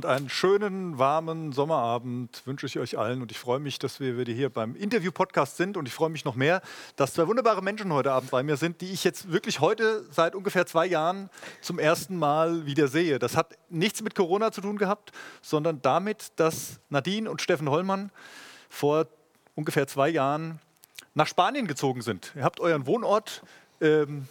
und 0.00 0.06
einen 0.06 0.30
schönen, 0.30 0.98
warmen 0.98 1.52
Sommerabend 1.52 2.40
wünsche 2.46 2.64
ich 2.64 2.78
euch 2.78 2.96
allen. 2.96 3.20
Und 3.20 3.30
ich 3.32 3.38
freue 3.38 3.58
mich, 3.60 3.78
dass 3.78 4.00
wir 4.00 4.16
wieder 4.16 4.32
hier 4.32 4.48
beim 4.48 4.74
Interview-Podcast 4.74 5.58
sind. 5.58 5.76
Und 5.76 5.86
ich 5.86 5.92
freue 5.92 6.08
mich 6.08 6.24
noch 6.24 6.36
mehr, 6.36 6.62
dass 6.96 7.12
zwei 7.12 7.26
wunderbare 7.26 7.60
Menschen 7.60 7.92
heute 7.92 8.10
Abend 8.10 8.30
bei 8.30 8.42
mir 8.42 8.56
sind, 8.56 8.80
die 8.80 8.92
ich 8.92 9.04
jetzt 9.04 9.30
wirklich 9.30 9.60
heute 9.60 10.06
seit 10.10 10.34
ungefähr 10.34 10.64
zwei 10.64 10.86
Jahren 10.86 11.28
zum 11.60 11.78
ersten 11.78 12.16
Mal 12.16 12.64
wieder 12.64 12.88
sehe. 12.88 13.18
Das 13.18 13.36
hat 13.36 13.58
nichts 13.68 14.00
mit 14.00 14.14
Corona 14.14 14.52
zu 14.52 14.62
tun 14.62 14.78
gehabt, 14.78 15.12
sondern 15.42 15.82
damit, 15.82 16.32
dass 16.36 16.80
Nadine 16.88 17.30
und 17.30 17.42
Steffen 17.42 17.68
Hollmann 17.68 18.10
vor 18.70 19.06
ungefähr 19.54 19.86
zwei 19.86 20.08
Jahren 20.08 20.60
nach 21.12 21.26
Spanien 21.26 21.66
gezogen 21.66 22.00
sind. 22.00 22.32
Ihr 22.34 22.44
habt 22.44 22.58
euren 22.58 22.86
Wohnort 22.86 23.42
ähm, 23.82 24.28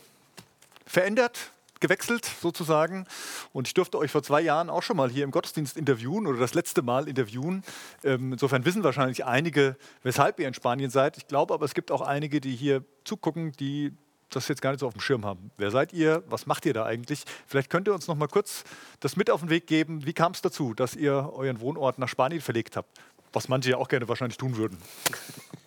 verändert, 0.88 1.52
gewechselt 1.80 2.30
sozusagen. 2.42 3.06
Und 3.54 3.68
ich 3.68 3.74
durfte 3.74 3.98
euch 3.98 4.12
vor 4.12 4.24
zwei 4.24 4.42
Jahren 4.42 4.70
auch 4.70 4.84
schon 4.84 4.98
mal 4.98 5.10
hier 5.10 5.24
im 5.24 5.32
Gottesdienst 5.32 5.78
interviewen 5.78 6.28
oder 6.28 6.40
das 6.40 6.54
letzte 6.54 6.82
Mal 6.82 7.08
interviewen. 7.08 7.64
Ähm, 8.04 8.34
insofern 8.34 8.66
wissen 8.66 8.84
wahrscheinlich 8.84 9.26
einige, 9.26 9.78
weshalb 10.04 10.40
ihr 10.40 10.48
in 10.48 10.54
Spanien 10.54 10.90
seid. 10.90 11.18
Ich 11.18 11.28
glaube 11.28 11.54
aber, 11.54 11.66
es 11.66 11.74
gibt 11.74 11.92
auch 11.92 12.02
einige, 12.02 12.42
die 12.42 12.56
hier 12.56 12.84
zugucken, 13.04 13.54
die 13.54 13.94
das 14.30 14.48
jetzt 14.48 14.62
gar 14.62 14.72
nicht 14.72 14.80
so 14.80 14.88
auf 14.88 14.94
dem 14.94 15.02
Schirm 15.02 15.26
haben. 15.26 15.52
Wer 15.58 15.72
seid 15.72 15.92
ihr? 15.94 16.24
Was 16.28 16.46
macht 16.46 16.66
ihr 16.66 16.74
da 16.74 16.86
eigentlich? 16.86 17.24
Vielleicht 17.48 17.70
könnt 17.70 17.88
ihr 17.88 17.94
uns 17.94 18.08
noch 18.08 18.16
mal 18.16 18.28
kurz 18.28 18.64
das 19.00 19.16
mit 19.16 19.30
auf 19.32 19.40
den 19.40 19.50
Weg 19.50 19.68
geben. 19.68 20.06
Wie 20.06 20.14
kam 20.14 20.34
es 20.34 20.42
dazu, 20.42 20.74
dass 20.74 20.96
ihr 20.96 21.32
euren 21.34 21.60
Wohnort 21.62 21.98
nach 21.98 22.08
Spanien 22.08 22.42
verlegt 22.42 22.76
habt? 22.76 22.90
Was 23.34 23.48
manche 23.48 23.72
ja 23.72 23.78
auch 23.78 23.88
gerne 23.88 24.08
wahrscheinlich 24.08 24.38
tun 24.38 24.58
würden. 24.58 24.78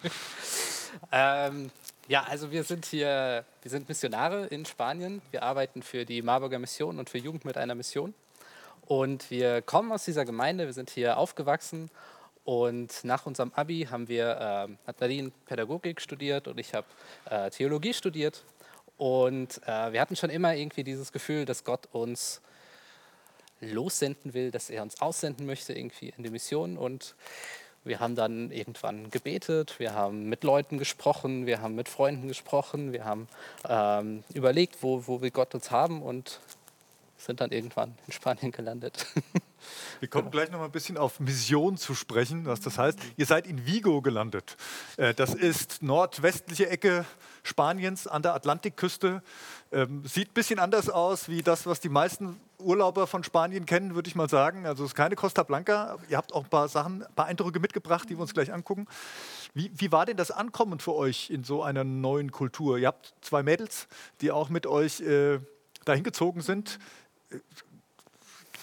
ähm, 1.12 1.70
ja, 2.08 2.24
also 2.24 2.50
wir 2.50 2.64
sind 2.64 2.86
hier, 2.86 3.44
wir 3.62 3.70
sind 3.70 3.88
Missionare 3.88 4.46
in 4.46 4.64
Spanien. 4.64 5.22
Wir 5.30 5.42
arbeiten 5.42 5.82
für 5.82 6.04
die 6.04 6.22
Marburger 6.22 6.58
Mission 6.58 6.98
und 6.98 7.08
für 7.08 7.18
Jugend 7.18 7.44
mit 7.44 7.56
einer 7.56 7.74
Mission. 7.74 8.14
Und 8.86 9.30
wir 9.30 9.62
kommen 9.62 9.92
aus 9.92 10.04
dieser 10.04 10.24
Gemeinde, 10.24 10.66
wir 10.66 10.72
sind 10.72 10.90
hier 10.90 11.16
aufgewachsen 11.16 11.90
und 12.44 13.04
nach 13.04 13.26
unserem 13.26 13.52
Abi 13.54 13.86
haben 13.88 14.08
wir, 14.08 14.68
äh, 14.68 14.86
hat 14.86 15.00
Nadine 15.00 15.30
Pädagogik 15.46 16.00
studiert 16.00 16.48
und 16.48 16.58
ich 16.58 16.74
habe 16.74 16.86
äh, 17.30 17.50
Theologie 17.50 17.94
studiert. 17.94 18.42
Und 18.98 19.60
äh, 19.66 19.92
wir 19.92 20.00
hatten 20.00 20.16
schon 20.16 20.30
immer 20.30 20.54
irgendwie 20.54 20.84
dieses 20.84 21.12
Gefühl, 21.12 21.44
dass 21.44 21.64
Gott 21.64 21.88
uns 21.92 22.40
lossenden 23.60 24.34
will, 24.34 24.50
dass 24.50 24.70
er 24.70 24.82
uns 24.82 25.00
aussenden 25.00 25.46
möchte 25.46 25.72
irgendwie 25.72 26.12
in 26.16 26.24
die 26.24 26.30
Mission. 26.30 26.76
Und 26.76 27.14
wir 27.84 28.00
haben 28.00 28.14
dann 28.14 28.50
irgendwann 28.50 29.10
gebetet, 29.10 29.78
wir 29.78 29.92
haben 29.94 30.28
mit 30.28 30.44
Leuten 30.44 30.78
gesprochen, 30.78 31.46
wir 31.46 31.60
haben 31.60 31.74
mit 31.74 31.88
Freunden 31.88 32.28
gesprochen, 32.28 32.92
wir 32.92 33.04
haben 33.04 33.28
ähm, 33.68 34.22
überlegt, 34.34 34.82
wo, 34.82 35.06
wo 35.06 35.20
wir 35.20 35.30
Gott 35.30 35.54
uns 35.54 35.70
haben 35.70 36.02
und 36.02 36.40
sind 37.22 37.40
dann 37.40 37.50
irgendwann 37.50 37.94
in 38.06 38.12
Spanien 38.12 38.52
gelandet. 38.52 39.06
Wir 40.00 40.08
kommen 40.08 40.32
gleich 40.32 40.50
noch 40.50 40.58
mal 40.58 40.64
ein 40.64 40.72
bisschen 40.72 40.96
auf 40.96 41.20
Mission 41.20 41.76
zu 41.76 41.94
sprechen, 41.94 42.46
was 42.46 42.60
das 42.60 42.78
heißt. 42.78 42.98
Ihr 43.16 43.26
seid 43.26 43.46
in 43.46 43.64
Vigo 43.64 44.02
gelandet. 44.02 44.56
Äh, 44.96 45.14
das 45.14 45.34
ist 45.34 45.82
nordwestliche 45.82 46.68
Ecke 46.68 47.04
Spaniens 47.44 48.08
an 48.08 48.22
der 48.22 48.34
Atlantikküste. 48.34 49.22
Ähm, 49.70 50.02
sieht 50.04 50.30
ein 50.30 50.34
bisschen 50.34 50.58
anders 50.58 50.90
aus 50.90 51.28
wie 51.28 51.42
das, 51.42 51.66
was 51.66 51.78
die 51.78 51.88
meisten 51.88 52.40
Urlauber 52.62 53.06
von 53.06 53.24
Spanien 53.24 53.66
kennen, 53.66 53.94
würde 53.94 54.08
ich 54.08 54.14
mal 54.14 54.28
sagen. 54.28 54.66
Also 54.66 54.84
es 54.84 54.90
ist 54.90 54.94
keine 54.94 55.16
Costa 55.16 55.42
Blanca. 55.42 55.98
Ihr 56.08 56.16
habt 56.16 56.32
auch 56.32 56.44
ein 56.44 56.50
paar 56.50 56.68
Sachen, 56.68 57.02
ein 57.02 57.14
paar 57.14 57.26
Eindrücke 57.26 57.60
mitgebracht, 57.60 58.08
die 58.08 58.16
wir 58.16 58.22
uns 58.22 58.34
gleich 58.34 58.52
angucken. 58.52 58.86
Wie, 59.54 59.70
wie 59.74 59.92
war 59.92 60.06
denn 60.06 60.16
das 60.16 60.30
Ankommen 60.30 60.78
für 60.78 60.94
euch 60.94 61.30
in 61.30 61.44
so 61.44 61.62
einer 61.62 61.84
neuen 61.84 62.32
Kultur? 62.32 62.78
Ihr 62.78 62.88
habt 62.88 63.14
zwei 63.20 63.42
Mädels, 63.42 63.88
die 64.20 64.30
auch 64.30 64.48
mit 64.48 64.66
euch 64.66 65.00
äh, 65.00 65.38
dahin 65.84 66.04
gezogen 66.04 66.40
sind 66.40 66.78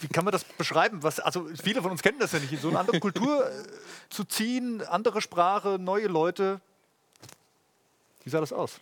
wie 0.01 0.07
kann 0.07 0.23
man 0.23 0.31
das 0.31 0.43
beschreiben? 0.43 1.03
Was, 1.03 1.19
also 1.19 1.47
viele 1.61 1.81
von 1.81 1.91
uns 1.91 2.01
kennen 2.01 2.19
das 2.19 2.31
ja 2.31 2.39
nicht, 2.39 2.53
in 2.53 2.59
so 2.59 2.69
eine 2.69 2.79
andere 2.79 2.99
Kultur 2.99 3.49
äh, 3.49 3.51
zu 4.09 4.23
ziehen, 4.23 4.81
andere 4.81 5.21
Sprache, 5.21 5.77
neue 5.79 6.07
Leute. 6.07 6.61
Wie 8.23 8.29
sah 8.29 8.39
das 8.39 8.53
aus? 8.53 8.79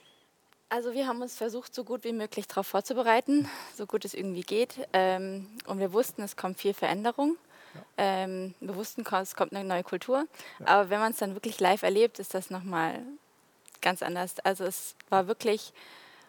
Also 0.70 0.94
wir 0.94 1.08
haben 1.08 1.22
uns 1.22 1.38
versucht, 1.38 1.74
so 1.74 1.84
gut 1.86 2.04
wie 2.04 2.12
möglich 2.12 2.48
darauf 2.48 2.68
vorzubereiten, 2.68 3.50
so 3.76 3.86
gut 3.86 4.04
es 4.04 4.14
irgendwie 4.14 4.42
geht. 4.42 4.76
Ähm, 4.92 5.48
und 5.66 5.80
wir 5.80 5.94
wussten, 5.94 6.22
es 6.24 6.36
kommt 6.36 6.60
viel 6.60 6.74
Veränderung. 6.74 7.38
Ja. 7.74 7.82
Ähm, 7.98 8.54
wir 8.60 8.76
wussten, 8.76 9.06
es 9.10 9.36
kommt 9.36 9.54
eine 9.54 9.64
neue 9.64 9.84
Kultur. 9.84 10.28
Ja. 10.60 10.68
Aber 10.68 10.90
wenn 10.90 11.00
man 11.00 11.14
es 11.14 11.20
dann 11.20 11.36
wirklich 11.36 11.60
live 11.62 11.84
erlebt, 11.84 12.20
ist 12.20 12.34
das 12.34 12.50
nochmal 12.50 13.02
ganz 13.82 14.04
anders. 14.04 14.40
Also 14.44 14.66
es 14.66 14.96
war 15.10 15.28
wirklich, 15.28 15.72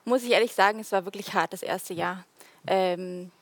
muss 0.04 0.22
ich 0.22 0.30
ehrlich 0.30 0.54
sagen, 0.54 0.78
es 0.78 0.92
war 0.92 1.04
wirklich 1.04 1.34
hart 1.34 1.52
das 1.52 1.62
erste 1.62 1.94
Jahr. 1.94 2.24
Ähm, 2.66 3.32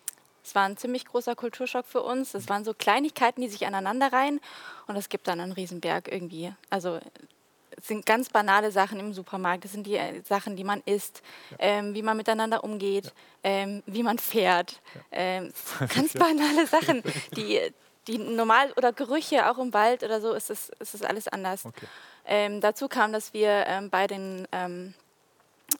es 0.43 0.55
war 0.55 0.65
ein 0.65 0.77
ziemlich 0.79 1.05
großer 1.05 1.35
Kulturschock 1.35 1.87
für 1.87 2.03
uns. 2.03 2.33
Es 2.33 2.49
waren 2.49 2.65
so 2.65 2.73
Kleinigkeiten, 2.73 3.43
die 3.43 3.49
sich 3.49 3.67
aneinander 3.67 4.13
reihen 4.13 4.41
und 4.87 4.97
es 4.97 5.09
gibt 5.09 5.29
dann 5.29 5.41
einen 5.41 5.53
Riesenberg 5.53 6.11
irgendwie. 6.11 6.55
Also 6.71 7.01
es 7.77 7.89
sind 7.89 8.07
ganz 8.07 8.31
banale 8.31 8.73
Sachen 8.73 8.99
im 8.99 9.13
Supermarkt. 9.13 9.65
Das 9.65 9.73
sind 9.73 9.87
die 9.87 9.97
äh, 9.97 10.23
Sachen, 10.23 10.57
die 10.57 10.65
man 10.65 10.83
isst, 10.87 11.23
ja. 11.51 11.57
ähm, 11.61 11.95
wie 11.95 12.03
man 12.03 12.17
miteinander 12.17 12.65
umgeht, 12.65 13.07
ja. 13.07 13.13
ähm, 13.45 13.83
wie 13.87 14.03
man 14.03 14.19
fährt. 14.19 14.81
Ja. 14.95 15.01
Ähm, 15.13 15.53
ganz 15.95 16.15
banale 16.15 16.67
Sachen, 16.67 17.03
die, 17.37 17.61
die 18.07 18.19
normal 18.19 18.73
oder 18.77 18.93
Gerüche 18.93 19.51
auch 19.51 19.59
im 19.59 19.73
Wald 19.73 20.03
oder 20.03 20.21
so 20.21 20.33
ist 20.33 20.51
es, 20.51 20.71
ist 20.81 20.95
es 20.95 21.03
alles 21.03 21.29
anders. 21.29 21.67
Okay. 21.67 21.87
Ähm, 22.25 22.61
dazu 22.61 22.89
kam, 22.89 23.13
dass 23.13 23.33
wir 23.35 23.65
ähm, 23.67 23.91
bei 23.91 24.07
den 24.07 24.49
ähm, 24.53 24.95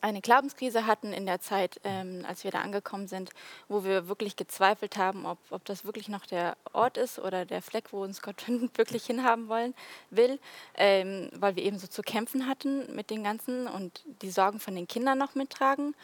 eine 0.01 0.21
Glaubenskrise 0.21 0.87
hatten 0.87 1.13
in 1.13 1.27
der 1.27 1.41
Zeit, 1.41 1.81
ähm, 1.85 2.25
als 2.27 2.45
wir 2.45 2.51
da 2.51 2.61
angekommen 2.61 3.07
sind, 3.07 3.31
wo 3.69 3.85
wir 3.85 4.09
wirklich 4.09 4.37
gezweifelt 4.37 4.97
haben, 4.97 5.27
ob, 5.27 5.39
ob 5.51 5.65
das 5.65 5.85
wirklich 5.85 6.09
noch 6.09 6.27
der 6.27 6.57
Ort 6.73 6.97
ist 6.97 7.19
oder 7.19 7.45
der 7.45 7.63
Fleck, 7.63 7.93
wo 7.93 8.03
uns 8.03 8.21
Gott 8.21 8.45
wirklich 8.75 9.07
hinhaben 9.07 9.49
wollen 9.49 9.75
will, 10.11 10.41
ähm, 10.75 11.31
weil 11.35 11.57
wir 11.57 11.63
eben 11.63 11.79
so 11.79 11.87
zu 11.87 12.03
kämpfen 12.03 12.49
hatten 12.49 12.95
mit 12.95 13.11
den 13.11 13.23
ganzen 13.23 13.69
und 13.69 14.03
die 14.23 14.31
Sorgen 14.31 14.61
von 14.61 14.75
den 14.75 14.89
Kindern 14.89 15.19
noch 15.19 15.35
mittragen. 15.35 15.95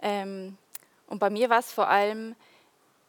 Ähm, 0.00 0.56
und 1.08 1.18
bei 1.18 1.30
mir 1.30 1.50
war 1.50 1.58
es 1.58 1.72
vor 1.72 1.88
allem, 1.88 2.36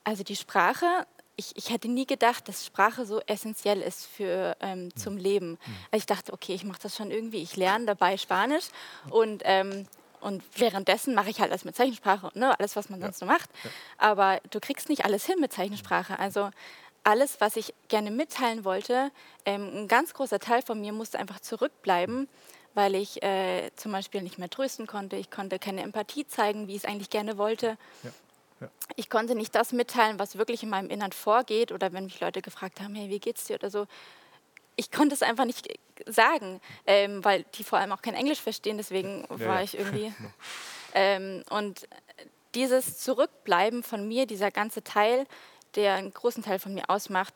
also 0.04 0.24
die 0.24 0.36
Sprache, 0.36 1.06
ich, 1.36 1.56
ich, 1.56 1.70
hätte 1.70 1.88
nie 1.88 2.08
gedacht, 2.08 2.48
dass 2.48 2.66
Sprache 2.66 3.06
so 3.06 3.22
essentiell 3.28 3.82
ist 3.82 4.08
für, 4.08 4.58
ähm, 4.60 4.96
zum 4.96 5.18
Leben. 5.18 5.52
Mhm. 5.52 5.76
Also 5.92 5.98
ich 5.98 6.06
dachte, 6.08 6.34
okay, 6.34 6.56
ich 6.56 6.64
mache 6.64 6.80
das 6.82 6.96
schon 6.96 7.12
irgendwie, 7.12 7.44
ich 7.44 7.56
lerne 7.56 7.86
dabei 7.86 8.18
Spanisch 8.18 8.70
und 9.12 9.44
ähm, 9.46 9.88
und 10.20 10.44
währenddessen 10.56 11.14
mache 11.14 11.30
ich 11.30 11.40
halt 11.40 11.52
alles 11.52 11.66
mit 11.66 11.76
Zeichensprache, 11.76 12.32
ne, 12.34 12.58
alles, 12.60 12.76
was 12.76 12.90
man 12.90 13.00
sonst 13.00 13.22
ja. 13.22 13.28
so 13.28 13.32
macht. 13.32 13.50
Ja. 13.64 13.70
Aber 13.98 14.40
du 14.50 14.60
kriegst 14.60 14.90
nicht 14.90 15.06
alles 15.06 15.26
hin 15.26 15.40
mit 15.40 15.54
Zeichensprache. 15.54 16.18
Also 16.20 16.50
alles, 17.04 17.40
was 17.40 17.56
ich 17.56 17.74
gerne 17.88 18.12
mitteilen 18.12 18.66
wollte, 18.66 19.12
ähm, 19.46 19.72
ein 19.74 19.88
ganz 19.88 20.14
großer 20.14 20.40
Teil 20.40 20.62
von 20.62 20.82
mir 20.82 20.92
musste 20.92 21.20
einfach 21.20 21.40
zurückbleiben, 21.40 22.28
weil 22.74 22.96
ich 22.96 23.24
äh, 23.24 23.72
zum 23.76 23.92
Beispiel 23.92 24.22
nicht 24.22 24.38
mehr 24.38 24.50
trösten 24.50 24.88
konnte. 24.88 25.16
Ich 25.16 25.32
konnte 25.32 25.60
keine 25.60 25.82
Empathie 25.82 26.28
zeigen, 26.28 26.68
wie 26.68 26.76
ich 26.76 26.84
es 26.84 26.86
eigentlich 26.86 27.10
gerne 27.10 27.38
wollte. 27.38 27.78
Ja. 28.04 28.12
Ja. 28.60 28.70
Ich 28.96 29.10
konnte 29.10 29.36
nicht 29.36 29.54
das 29.56 29.72
mitteilen, 29.72 30.20
was 30.20 30.38
wirklich 30.38 30.64
in 30.64 30.70
meinem 30.70 30.90
Innern 30.90 31.12
vorgeht. 31.12 31.72
Oder 31.72 31.94
wenn 31.94 32.06
mich 32.06 32.20
Leute 32.20 32.42
gefragt 32.42 32.82
haben, 32.82 32.96
hey, 32.96 33.10
wie 33.10 33.20
geht's 33.20 33.46
dir 33.46 33.56
oder 33.56 33.70
so, 33.70 33.86
ich 34.78 34.92
konnte 34.92 35.14
es 35.14 35.22
einfach 35.22 35.46
nicht 35.46 35.68
sagen, 36.06 36.62
ähm, 36.86 37.26
weil 37.26 37.44
die 37.56 37.64
vor 37.64 37.80
allem 37.80 37.92
auch 37.92 38.02
kein 38.02 38.14
Englisch 38.14 38.40
verstehen, 38.40 38.78
deswegen 38.78 39.28
ja, 39.30 39.48
war 39.48 39.64
ich 39.64 39.78
irgendwie. 39.78 40.14
ähm, 40.94 41.44
und 41.50 41.88
dieses 42.56 43.00
Zurückbleiben 43.00 43.84
von 43.84 44.08
mir, 44.08 44.26
dieser 44.26 44.52
ganze 44.52 44.84
Teil, 44.84 45.26
der 45.76 45.96
einen 45.96 46.14
großen 46.14 46.44
Teil 46.44 46.60
von 46.60 46.74
mir 46.74 46.90
ausmacht, 46.90 47.34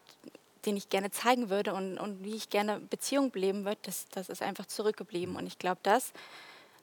den 0.65 0.77
ich 0.77 0.89
gerne 0.89 1.11
zeigen 1.11 1.49
würde 1.49 1.73
und, 1.73 1.97
und 1.97 2.23
wie 2.23 2.35
ich 2.35 2.49
gerne 2.49 2.79
Beziehung 2.79 3.31
leben 3.33 3.65
würde, 3.65 3.79
das, 3.81 4.07
das 4.09 4.29
ist 4.29 4.41
einfach 4.41 4.67
zurückgeblieben. 4.67 5.35
Und 5.35 5.47
ich 5.47 5.57
glaube, 5.57 5.79
das, 5.83 6.13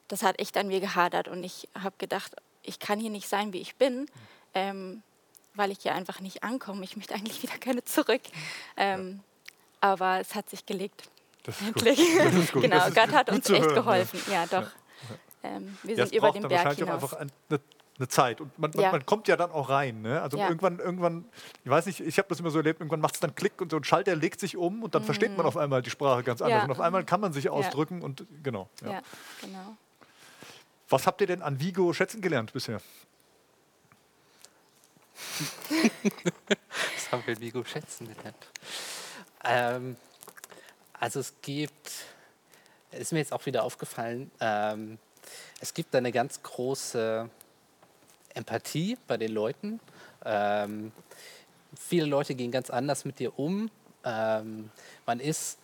das 0.09 0.23
hat 0.23 0.39
echt 0.41 0.57
an 0.57 0.69
mir 0.69 0.81
gehadert. 0.81 1.29
Und 1.29 1.45
ich 1.45 1.69
habe 1.81 1.95
gedacht, 1.99 2.35
ich 2.63 2.81
kann 2.81 2.99
hier 2.99 3.11
nicht 3.11 3.29
sein, 3.29 3.53
wie 3.53 3.61
ich 3.61 3.77
bin, 3.77 4.07
ähm, 4.55 5.03
weil 5.55 5.71
ich 5.71 5.79
hier 5.81 5.95
einfach 5.95 6.21
nicht 6.21 6.43
ankomme. 6.43 6.85
Ich 6.85 6.97
möchte 6.97 7.15
eigentlich 7.15 7.43
wieder 7.45 7.59
gerne 7.59 7.85
zurück. 7.85 8.23
Ähm, 8.77 9.21
aber 9.81 10.21
es 10.21 10.35
hat 10.35 10.49
sich 10.51 10.65
gelegt. 10.67 11.09
Das 11.45 11.61
ist 11.61 11.69
Endlich. 11.69 11.99
Gut. 12.17 12.19
Das 12.19 12.35
ist 12.35 12.53
gut. 12.53 12.63
genau, 12.63 12.91
Gott 12.91 13.13
hat 13.13 13.31
uns 13.31 13.49
echt 13.49 13.65
hören, 13.65 13.75
geholfen. 13.75 14.21
Ja, 14.27 14.45
ja 14.45 14.47
doch. 14.47 14.69
Ähm, 15.43 15.79
wir 15.83 15.97
ja, 15.97 16.07
sind 16.07 16.17
über 16.17 16.33
den 16.33 16.49
Berg 16.49 16.75
hinaus. 16.75 17.03
Auch 17.03 17.13
einfach 17.13 17.13
eine, 17.49 17.61
eine 17.99 18.09
Zeit 18.09 18.41
und 18.41 18.57
man, 18.59 18.73
ja. 18.73 18.93
man, 18.93 19.07
kommt 19.07 19.29
ja 19.29 19.37
dann 19.37 19.51
auch 19.51 19.69
rein. 19.71 20.03
Ne? 20.03 20.21
Also 20.21 20.37
ja. 20.37 20.49
irgendwann, 20.49 20.79
irgendwann, 20.79 21.25
ich 21.65 21.71
weiß 21.71 21.87
nicht, 21.87 22.01
ich 22.01 22.19
habe 22.19 22.29
das 22.29 22.41
immer 22.41 22.51
so 22.51 22.59
erlebt, 22.59 22.81
irgendwann 22.81 23.01
macht 23.01 23.15
es 23.15 23.21
dann 23.21 23.35
Klick 23.35 23.61
und 23.61 23.71
so 23.71 23.77
ein 23.77 23.85
Schalter 23.85 24.15
legt 24.15 24.41
sich 24.41 24.57
um 24.57 24.83
und 24.83 24.95
dann 24.95 25.03
mhm. 25.03 25.07
versteht 25.07 25.37
man 25.37 25.47
auf 25.47 25.57
einmal 25.57 25.83
die 25.83 25.91
Sprache 25.91 26.23
ganz 26.23 26.43
anders 26.43 26.65
und 26.65 26.71
auf 26.71 26.81
einmal 26.81 27.05
kann 27.05 27.21
man 27.21 27.33
sich 27.33 27.49
ausdrücken 27.51 28.03
und 28.03 28.27
genau. 28.43 28.69
Ja. 28.85 29.01
genau. 29.41 29.77
Was 30.89 31.07
habt 31.07 31.21
ihr 31.21 31.27
denn 31.27 31.43
an 31.43 31.61
Vigo 31.61 31.93
schätzen 31.93 32.21
gelernt 32.21 32.53
bisher? 32.53 32.81
Was 36.95 37.13
haben 37.13 37.23
wir 37.27 37.41
Vigo 37.41 37.65
schätzen 37.65 38.09
gelernt? 38.09 38.47
Ähm, 39.49 39.97
also 40.93 41.21
es 41.21 41.35
gibt, 41.43 41.93
ist 42.93 43.13
mir 43.13 43.19
jetzt 43.19 43.33
auch 43.33 43.47
wieder 43.47 43.65
aufgefallen, 43.65 44.31
ähm, 44.41 44.99
es 45.61 45.75
gibt 45.75 45.95
eine 45.95 46.13
ganz 46.13 46.43
große 46.43 47.29
Empathie 48.35 48.97
bei 49.07 49.17
den 49.17 49.33
Leuten. 49.33 49.81
Ähm, 50.25 50.93
viele 51.77 52.07
Leute 52.07 52.35
gehen 52.35 52.51
ganz 52.51 52.71
anders 52.71 53.05
mit 53.05 53.19
dir 53.19 53.39
um. 53.39 53.71
Ähm, 54.05 54.71
man 55.07 55.21
ist 55.21 55.59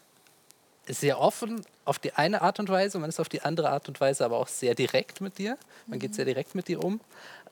sehr 0.87 1.21
offen 1.21 1.65
auf 1.85 1.99
die 1.99 2.13
eine 2.13 2.43
Art 2.43 2.61
und 2.61 2.69
Weise, 2.69 2.99
man 2.99 3.09
ist 3.09 3.21
auf 3.21 3.29
die 3.29 3.43
andere 3.43 3.71
Art 3.71 3.89
und 3.89 4.01
Weise 4.01 4.25
aber 4.25 4.39
auch 4.39 4.49
sehr 4.49 4.75
direkt 4.75 5.21
mit 5.21 5.39
dir. 5.39 5.57
Man 5.87 5.99
mhm. 5.99 6.01
geht 6.01 6.15
sehr 6.15 6.25
direkt 6.25 6.55
mit 6.55 6.69
dir 6.69 6.83
um. 6.83 7.01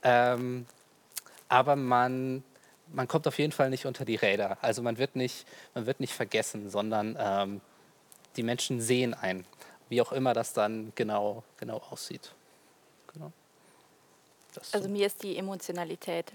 Ähm, 0.03 0.67
aber 1.49 1.77
man, 1.77 2.43
man 2.93 3.09
kommt 3.09 3.27
auf 3.27 3.39
jeden 3.39 3.53
Fall 3.53 3.71
nicht 3.71 3.87
unter 3.87 4.05
die 4.05 4.17
Räder. 4.17 4.59
Also 4.63 4.83
man 4.83 4.99
wird 4.99 5.17
nicht, 5.17 5.47
man 5.75 5.87
wird 5.87 6.01
nicht 6.01 6.13
vergessen, 6.13 6.71
sondern 6.71 7.17
ähm, 7.19 7.61
die 8.37 8.43
Menschen 8.43 8.81
sehen 8.81 9.15
einen, 9.15 9.45
wie 9.89 10.01
auch 10.01 10.13
immer 10.13 10.35
das 10.35 10.53
dann 10.53 10.93
genau, 10.95 11.43
genau 11.59 11.83
aussieht. 11.91 12.33
Genau. 13.13 13.33
also 14.73 14.89
mir 14.89 15.07
ist 15.07 15.23
die 15.23 15.37
Emotionalität, 15.37 16.33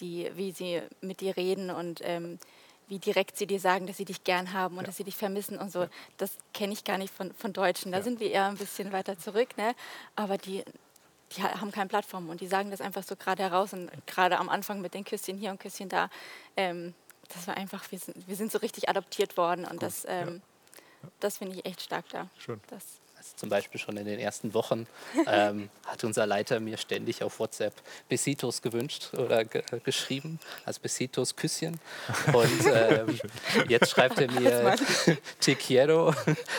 die, 0.00 0.30
wie 0.34 0.50
sie 0.52 0.82
mit 1.00 1.20
dir 1.20 1.36
reden 1.36 1.70
und 1.70 2.00
ähm, 2.02 2.38
wie 2.88 2.98
direkt 2.98 3.36
sie 3.36 3.46
dir 3.46 3.60
sagen, 3.60 3.86
dass 3.86 3.98
sie 3.98 4.04
dich 4.04 4.24
gern 4.24 4.52
haben 4.52 4.76
und 4.76 4.82
ja. 4.82 4.86
dass 4.86 4.96
sie 4.96 5.04
dich 5.04 5.16
vermissen 5.16 5.56
und 5.56 5.70
so. 5.70 5.82
Ja. 5.82 5.90
Das 6.16 6.32
kenne 6.52 6.72
ich 6.72 6.82
gar 6.82 6.98
nicht 6.98 7.14
von, 7.14 7.32
von 7.34 7.52
Deutschen. 7.52 7.92
Da 7.92 7.98
ja. 7.98 8.04
sind 8.04 8.18
wir 8.18 8.30
eher 8.30 8.46
ein 8.46 8.56
bisschen 8.56 8.90
weiter 8.90 9.16
zurück. 9.16 9.56
Ne? 9.56 9.74
Aber 10.16 10.38
die, 10.38 10.64
die 11.36 11.42
haben 11.42 11.70
keine 11.70 11.88
Plattform 11.88 12.28
und 12.28 12.40
die 12.40 12.46
sagen 12.46 12.70
das 12.70 12.80
einfach 12.80 13.02
so 13.02 13.16
gerade 13.16 13.42
heraus. 13.42 13.72
Und 13.72 13.90
gerade 14.06 14.38
am 14.38 14.48
Anfang 14.48 14.80
mit 14.80 14.94
den 14.94 15.04
Küsschen 15.04 15.36
hier 15.36 15.50
und 15.50 15.60
Küsschen 15.60 15.88
da, 15.88 16.10
ähm, 16.56 16.94
das 17.32 17.46
war 17.46 17.56
einfach, 17.56 17.90
wir 17.90 17.98
sind, 17.98 18.28
wir 18.28 18.36
sind 18.36 18.50
so 18.50 18.58
richtig 18.58 18.88
adoptiert 18.88 19.36
worden 19.36 19.64
und 19.64 19.74
cool. 19.74 19.78
das, 19.78 20.04
ähm, 20.08 20.42
das 21.20 21.38
finde 21.38 21.56
ich 21.56 21.64
echt 21.64 21.82
stark 21.82 22.08
da. 22.10 22.28
Schön. 22.38 22.60
Das 22.68 23.00
also 23.20 23.36
zum 23.36 23.50
Beispiel 23.50 23.78
schon 23.78 23.98
in 23.98 24.06
den 24.06 24.18
ersten 24.18 24.54
Wochen 24.54 24.86
ähm, 25.26 25.68
hat 25.86 26.04
unser 26.04 26.26
Leiter 26.26 26.58
mir 26.58 26.78
ständig 26.78 27.22
auf 27.22 27.38
WhatsApp 27.38 27.74
Besitos 28.08 28.62
gewünscht 28.62 29.12
oder 29.12 29.44
ge 29.44 29.62
geschrieben, 29.84 30.40
also 30.64 30.80
Besitos 30.80 31.36
Küsschen. 31.36 31.78
Und 32.32 32.66
ähm, 32.74 33.20
jetzt 33.68 33.90
schreibt 33.90 34.18
er 34.20 34.30
mir 34.32 34.74
Te 35.40 35.54
quiero, 35.54 36.14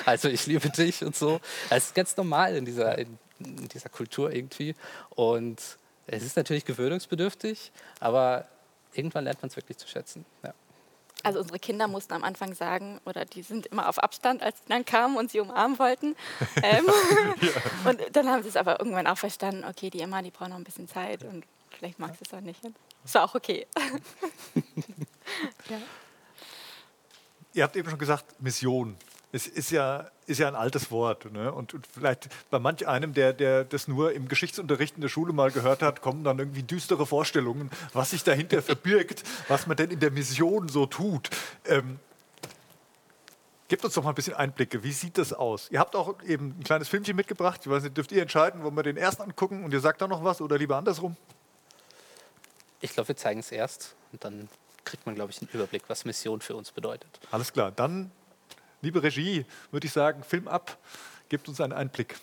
also 0.06 0.30
ich 0.30 0.46
liebe 0.46 0.70
dich 0.70 1.04
und 1.04 1.16
so. 1.16 1.42
Das 1.72 1.86
ist 1.88 1.96
ganz 1.96 2.16
normal 2.16 2.56
in 2.56 2.66
dieser, 2.66 2.96
in 2.96 3.18
dieser 3.44 3.90
Kultur 3.90 4.32
irgendwie. 4.34 4.76
Und 5.10 5.78
es 6.08 6.24
ist 6.24 6.36
natürlich 6.38 6.66
gewöhnungsbedürftig, 6.66 7.72
aber 8.00 8.48
irgendwann 8.94 9.24
lernt 9.24 9.42
man 9.42 9.50
es 9.50 9.56
wirklich 9.56 9.78
zu 9.78 9.88
schätzen. 9.88 10.26
Ja. 10.44 10.54
Also 11.24 11.40
unsere 11.40 11.60
Kinder 11.60 11.88
mussten 11.88 12.14
am 12.14 12.24
Anfang 12.24 12.56
sagen, 12.56 13.00
oder 13.06 13.26
die 13.26 13.44
sind 13.44 13.68
immer 13.68 13.88
auf 13.88 14.00
Abstand, 14.00 14.42
als 14.42 14.58
sie 14.60 14.70
dann 14.70 14.86
kamen 14.86 15.18
und 15.18 15.30
sie 15.32 15.40
umarmen 15.40 15.78
wollten. 15.78 16.16
Ähm, 16.64 16.86
ja. 17.42 17.90
Und 17.90 18.16
dann 18.16 18.28
haben 18.28 18.44
sie 18.44 18.50
es 18.50 18.56
aber 18.56 18.80
irgendwann 18.80 19.08
auch 19.08 19.18
verstanden, 19.18 19.64
okay, 19.68 19.90
die 19.90 20.02
Emma, 20.02 20.22
die 20.22 20.32
braucht 20.32 20.50
noch 20.50 20.58
ein 20.58 20.64
bisschen 20.64 20.88
Zeit 20.88 21.24
und 21.24 21.46
vielleicht 21.72 21.98
mag 21.98 22.16
sie 22.16 22.24
es 22.26 22.34
auch 22.34 22.42
nicht. 22.42 22.60
Das 23.04 23.16
war 23.16 23.24
auch 23.24 23.36
okay. 23.36 23.66
ja. 25.70 25.78
Ihr 27.54 27.64
habt 27.64 27.76
eben 27.76 27.90
schon 27.90 27.98
gesagt, 27.98 28.42
Mission 28.42 28.96
es 29.32 29.48
ist 29.48 29.72
ja, 29.72 30.10
ist 30.28 30.40
ja 30.40 30.48
ein 30.48 30.56
altes 30.56 30.92
Wort. 30.92 31.32
Ne? 31.32 31.52
Und, 31.52 31.74
und, 31.74 31.88
vielleicht 31.88 32.30
bei 32.50 32.60
manch 32.60 32.88
einem, 32.88 33.14
der, 33.14 33.34
der 33.34 33.64
das 33.64 33.88
nur 33.88 34.14
im 34.14 34.28
Geschichtsunterricht 34.28 34.96
in 34.96 35.02
der 35.02 35.10
Schule 35.10 35.34
mal 35.34 35.52
gehört 35.52 35.82
hat, 35.82 36.02
kommen 36.02 36.24
dann 36.24 36.40
irgendwie 36.40 36.64
düstere 36.64 37.06
Vorstellungen, 37.06 37.70
was 37.94 38.12
sich 38.12 38.24
dahinter 38.24 38.62
verbirgt, 38.62 39.24
was 39.48 39.68
man 39.68 39.78
denn 39.78 39.92
in 39.92 40.00
der 40.00 40.12
Mission 40.12 40.70
so 40.70 40.86
tut. 40.86 41.30
Ähm, 41.66 42.00
Gebt 43.72 43.86
uns 43.86 43.94
doch 43.94 44.04
mal 44.04 44.10
ein 44.10 44.16
bisschen 44.16 44.34
Einblicke. 44.34 44.84
Wie 44.84 44.92
sieht 44.92 45.18
das 45.18 45.32
aus? 45.32 45.70
Ihr 45.72 45.80
habt 45.80 45.96
auch 45.96 46.22
eben 46.24 46.58
ein 46.60 46.64
kleines 46.66 46.90
Filmchen 46.90 47.16
mitgebracht. 47.16 47.62
Ich 47.64 47.72
weiß 47.72 47.84
nicht, 47.84 47.96
dürft 47.96 48.12
ihr 48.12 48.22
entscheiden, 48.22 48.64
wollen 48.64 48.76
wir 48.76 48.84
den 48.84 48.98
ersten 48.98 49.22
angucken 49.22 49.64
und 49.64 49.72
ihr 49.72 49.80
sagt 49.80 50.02
dann 50.02 50.10
noch 50.10 50.26
was 50.26 50.42
oder 50.42 50.58
lieber 50.58 50.76
andersrum? 50.76 51.16
Ich 52.82 52.92
glaube, 52.92 53.08
wir 53.08 53.16
zeigen 53.16 53.40
es 53.40 53.50
erst 53.50 53.96
und 54.12 54.26
dann 54.26 54.50
kriegt 54.84 55.06
man, 55.06 55.16
glaube 55.16 55.32
ich, 55.32 55.42
einen 55.42 55.50
Überblick, 55.54 55.84
was 55.88 56.04
Mission 56.04 56.42
für 56.42 56.58
uns 56.58 56.74
bedeutet. 56.74 57.22
Alles 57.32 57.54
klar, 57.54 57.72
dann 57.72 58.12
Liebe 58.82 59.04
Regie, 59.04 59.46
würde 59.70 59.86
ich 59.86 59.94
sagen, 59.94 60.24
Film 60.24 60.48
ab, 60.48 60.78
gebt 61.30 61.48
uns 61.48 61.62
einen 61.62 61.74
Einblick. 61.74 62.16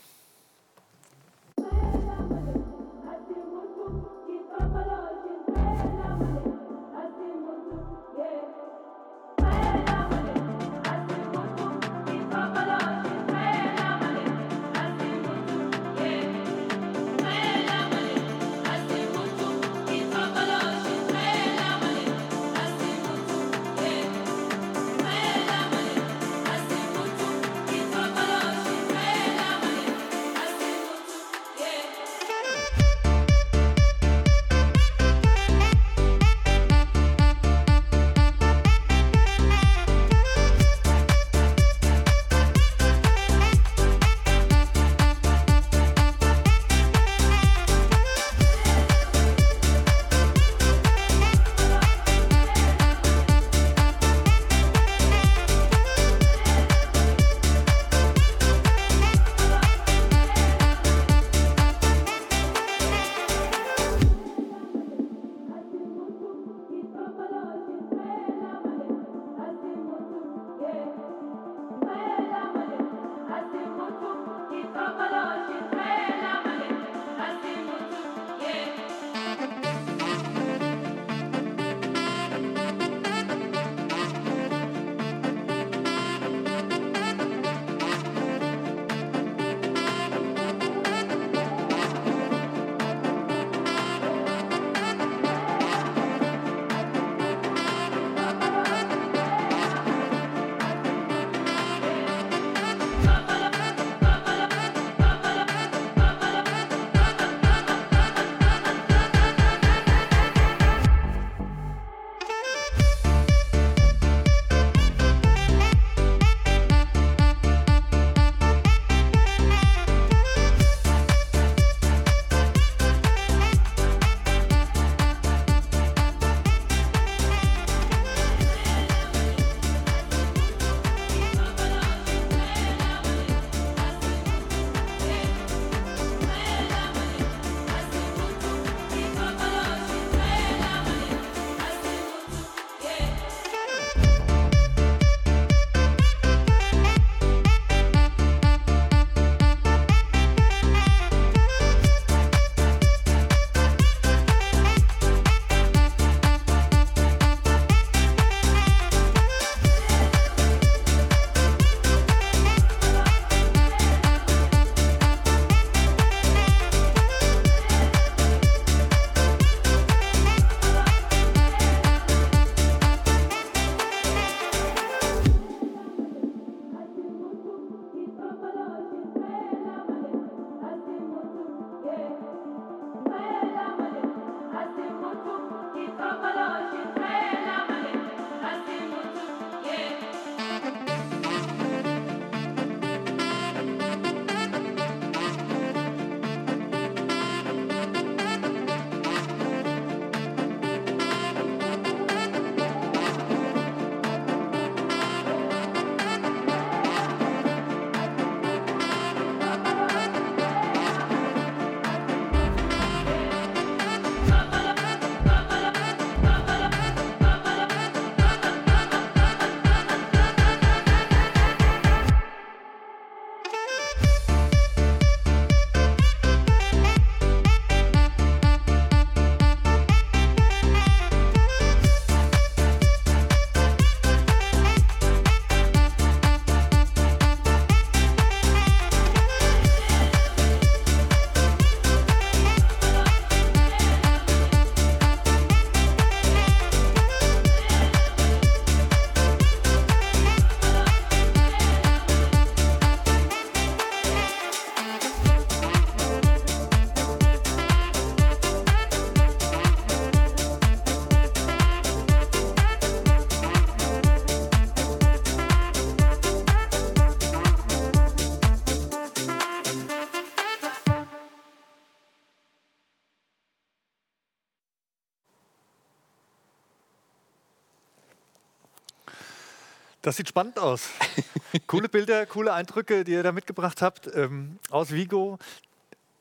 Das 280.08 280.16
sieht 280.16 280.30
spannend 280.30 280.58
aus. 280.58 280.88
coole 281.66 281.90
Bilder, 281.90 282.24
coole 282.24 282.54
Eindrücke, 282.54 283.04
die 283.04 283.12
ihr 283.12 283.22
da 283.22 283.30
mitgebracht 283.30 283.82
habt 283.82 284.08
ähm, 284.14 284.58
aus 284.70 284.90
Vigo. 284.90 285.38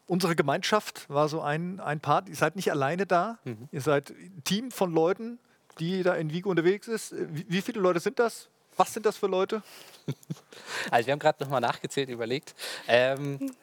Unsere 0.07 0.35
Gemeinschaft 0.35 1.09
war 1.09 1.29
so 1.29 1.39
ein, 1.39 1.79
ein 1.79 2.01
Part. 2.01 2.27
Ihr 2.27 2.35
seid 2.35 2.57
nicht 2.57 2.69
alleine 2.69 3.05
da. 3.05 3.39
Mhm. 3.45 3.69
Ihr 3.71 3.79
seid 3.79 4.09
ein 4.09 4.43
Team 4.43 4.71
von 4.71 4.91
Leuten, 4.93 5.39
die 5.79 6.03
da 6.03 6.15
in 6.15 6.33
Vigo 6.33 6.49
unterwegs 6.49 6.89
ist. 6.89 7.15
Wie, 7.17 7.45
wie 7.47 7.61
viele 7.61 7.79
Leute 7.79 8.01
sind 8.01 8.19
das? 8.19 8.49
Was 8.75 8.93
sind 8.93 9.05
das 9.05 9.15
für 9.15 9.27
Leute? 9.27 9.63
Also 10.91 11.07
wir 11.07 11.13
haben 11.13 11.19
gerade 11.19 11.41
nochmal 11.41 11.61
nachgezählt, 11.61 12.09
überlegt. 12.09 12.55
Ähm, 12.89 13.53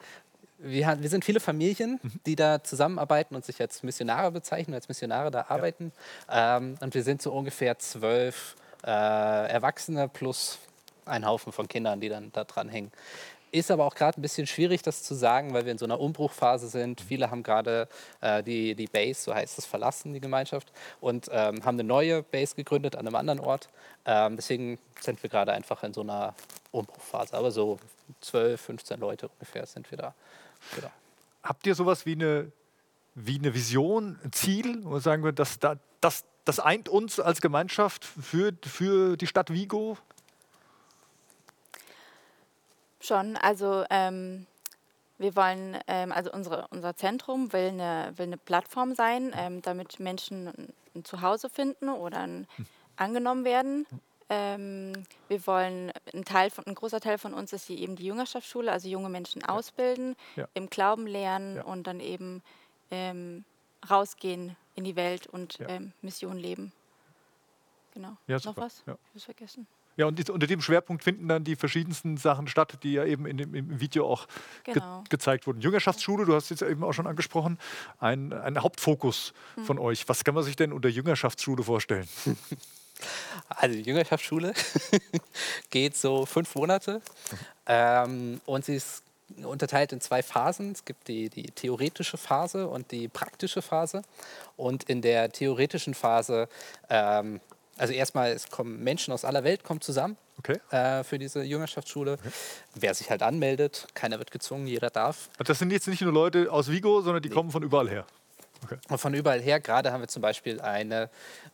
wir, 0.57 0.87
haben, 0.87 1.03
wir, 1.03 1.09
sind 1.09 1.23
viele 1.23 1.39
Familien, 1.39 1.99
mhm. 2.01 2.19
die 2.25 2.35
da 2.35 2.63
zusammenarbeiten 2.63 3.35
und 3.35 3.45
sich 3.45 3.61
als 3.61 3.83
Missionare 3.83 4.31
bezeichnen, 4.31 4.73
als 4.73 4.87
Missionare 4.87 5.29
da 5.29 5.45
arbeiten. 5.49 5.91
Ja. 6.27 6.57
Ähm, 6.57 6.77
und 6.79 6.95
wir 6.95 7.03
sind 7.03 7.21
so 7.21 7.31
ungefähr 7.31 7.77
zwölf 7.77 8.55
äh, 8.85 8.89
Erwachsene 8.89 10.07
plus 10.07 10.59
ein 11.05 11.25
Haufen 11.25 11.51
von 11.51 11.67
Kindern, 11.67 11.99
die 11.99 12.09
dann 12.09 12.31
da 12.31 12.43
dran 12.43 12.69
hängen. 12.69 12.91
Ist 13.51 13.71
aber 13.71 13.85
auch 13.85 13.95
gerade 13.95 14.19
ein 14.19 14.21
bisschen 14.21 14.47
schwierig, 14.47 14.81
das 14.81 15.03
zu 15.03 15.13
sagen, 15.15 15.53
weil 15.53 15.63
wir 15.63 15.71
in 15.71 15.77
so 15.77 15.85
einer 15.85 15.99
Umbruchphase 15.99 16.67
sind. 16.67 16.99
Viele 16.99 17.31
haben 17.31 17.41
gerade 17.41 17.87
äh, 18.19 18.43
die, 18.43 18.75
die 18.75 18.87
Base, 18.87 19.21
so 19.21 19.33
heißt 19.33 19.57
es, 19.57 19.65
verlassen, 19.65 20.13
die 20.13 20.19
Gemeinschaft, 20.19 20.73
und 20.99 21.29
ähm, 21.31 21.63
haben 21.63 21.75
eine 21.75 21.85
neue 21.85 22.21
Base 22.21 22.55
gegründet 22.55 22.97
an 22.97 23.07
einem 23.07 23.15
anderen 23.15 23.39
Ort. 23.39 23.69
Ähm, 24.05 24.35
deswegen 24.35 24.77
sind 24.99 25.23
wir 25.23 25.29
gerade 25.29 25.53
einfach 25.53 25.83
in 25.83 25.93
so 25.93 26.01
einer 26.01 26.35
Umbruchphase. 26.71 27.33
Aber 27.37 27.51
so 27.51 27.79
12, 28.21 28.59
15 28.59 28.99
Leute 28.99 29.29
ungefähr 29.29 29.65
sind 29.65 29.89
wir 29.89 29.99
da. 29.99 30.15
Genau. 30.75 30.91
Habt 31.41 31.65
ihr 31.65 31.75
sowas 31.75 32.05
wie 32.05 32.13
eine, 32.13 32.51
wie 33.13 33.37
eine 33.37 33.53
Vision, 33.53 34.19
ein 34.23 34.33
Ziel, 34.33 34.83
wo 34.83 34.99
sagen 34.99 35.23
wir, 35.23 35.31
das, 35.31 35.59
das, 36.01 36.25
das 36.45 36.59
eint 36.59 36.87
uns 36.87 37.19
als 37.19 37.41
Gemeinschaft 37.41 38.05
für, 38.05 38.53
für 38.63 39.17
die 39.17 39.27
Stadt 39.27 39.51
Vigo? 39.51 39.97
Schon, 43.01 43.35
also 43.37 43.83
ähm, 43.89 44.45
wir 45.17 45.35
wollen, 45.35 45.77
ähm, 45.87 46.11
also 46.11 46.31
unsere, 46.31 46.67
unser 46.69 46.95
Zentrum 46.95 47.53
will 47.53 47.69
eine, 47.69 48.13
will 48.15 48.27
eine 48.27 48.37
Plattform 48.37 48.95
sein, 48.95 49.33
ähm, 49.35 49.61
damit 49.61 49.99
Menschen 49.99 50.73
ein, 50.93 51.03
Zuhause 51.03 51.49
finden 51.49 51.89
oder 51.89 52.19
ein, 52.19 52.47
angenommen 52.95 53.43
werden. 53.43 53.85
Ähm, 54.29 54.93
wir 55.27 55.45
wollen, 55.45 55.91
ein, 56.13 56.25
Teil 56.25 56.49
von, 56.49 56.65
ein 56.65 56.75
großer 56.75 56.99
Teil 56.99 57.17
von 57.17 57.33
uns 57.33 57.53
ist 57.53 57.67
hier 57.67 57.77
eben 57.77 57.95
die 57.95 58.05
Jüngerschaftsschule, 58.05 58.71
also 58.71 58.87
junge 58.87 59.09
Menschen 59.09 59.41
ja. 59.41 59.49
ausbilden, 59.49 60.15
ja. 60.35 60.47
im 60.53 60.69
Glauben 60.69 61.05
lernen 61.05 61.57
ja. 61.57 61.63
und 61.63 61.85
dann 61.85 61.99
eben 61.99 62.41
ähm, 62.91 63.43
rausgehen 63.89 64.55
in 64.75 64.83
die 64.83 64.95
Welt 64.95 65.27
und 65.27 65.59
ähm, 65.67 65.93
Mission 66.01 66.37
leben. 66.37 66.71
Genau. 67.93 68.17
Noch 68.27 68.57
was? 68.57 68.83
Ja. 68.85 68.97
Ich 69.13 69.25
vergessen. 69.25 69.67
Ja, 69.97 70.07
und 70.07 70.29
unter 70.29 70.47
dem 70.47 70.61
Schwerpunkt 70.61 71.03
finden 71.03 71.29
dann 71.29 71.45
die 71.45 71.55
verschiedensten 71.55 72.17
Sachen 72.17 72.47
statt, 72.47 72.79
die 72.83 72.93
ja 72.93 73.05
eben 73.05 73.25
in 73.25 73.37
dem, 73.37 73.55
im 73.55 73.79
Video 73.79 74.05
auch 74.07 74.27
genau. 74.63 74.99
ge 74.99 75.09
gezeigt 75.09 75.47
wurden. 75.47 75.61
Jüngerschaftsschule, 75.61 76.25
du 76.25 76.35
hast 76.35 76.51
es 76.51 76.59
jetzt 76.59 76.69
eben 76.69 76.83
auch 76.83 76.91
schon 76.91 77.07
angesprochen, 77.07 77.57
ein, 77.99 78.33
ein 78.33 78.61
Hauptfokus 78.61 79.33
hm. 79.55 79.65
von 79.65 79.79
euch. 79.79 80.07
Was 80.09 80.25
kann 80.25 80.35
man 80.35 80.43
sich 80.43 80.57
denn 80.57 80.73
unter 80.73 80.89
Jüngerschaftsschule 80.89 81.63
vorstellen? 81.63 82.07
Also 83.49 83.75
die 83.75 83.81
Jüngerschaftsschule 83.81 84.53
geht 85.69 85.97
so 85.97 86.25
fünf 86.25 86.55
Monate 86.55 87.01
ähm, 87.65 88.39
und 88.45 88.63
sie 88.63 88.75
ist 88.75 89.03
unterteilt 89.43 89.91
in 89.91 90.01
zwei 90.01 90.21
Phasen. 90.23 90.71
Es 90.71 90.85
gibt 90.85 91.07
die, 91.07 91.29
die 91.29 91.43
theoretische 91.43 92.17
Phase 92.17 92.67
und 92.67 92.91
die 92.91 93.07
praktische 93.07 93.61
Phase. 93.61 94.01
Und 94.55 94.83
in 94.83 95.01
der 95.01 95.31
theoretischen 95.31 95.93
Phase 95.93 96.47
ähm, 96.89 97.41
also 97.77 97.93
erstmal, 97.93 98.31
es 98.31 98.49
kommen 98.49 98.83
Menschen 98.83 99.13
aus 99.13 99.25
aller 99.25 99.43
Welt 99.43 99.63
kommen 99.63 99.81
zusammen 99.81 100.17
okay. 100.39 100.59
äh, 100.71 101.03
für 101.03 101.19
diese 101.19 101.43
Jüngerschaftsschule. 101.43 102.13
Okay. 102.13 102.29
Wer 102.75 102.93
sich 102.93 103.09
halt 103.09 103.21
anmeldet, 103.21 103.87
keiner 103.93 104.17
wird 104.17 104.31
gezwungen, 104.31 104.67
jeder 104.67 104.89
darf. 104.89 105.29
Das 105.39 105.59
sind 105.59 105.71
jetzt 105.71 105.87
nicht 105.87 106.01
nur 106.01 106.13
Leute 106.13 106.51
aus 106.51 106.69
Vigo, 106.69 107.01
sondern 107.01 107.21
die 107.21 107.29
nee. 107.29 107.35
kommen 107.35 107.51
von 107.51 107.63
überall 107.63 107.89
her. 107.89 108.05
Okay. 108.63 108.77
Und 108.89 108.97
von 108.97 109.13
überall 109.13 109.41
her. 109.41 109.59
Gerade 109.59 109.91
haben 109.91 110.01
wir 110.01 110.07
zum 110.07 110.21
Beispiel 110.21 110.61
eine 110.61 111.09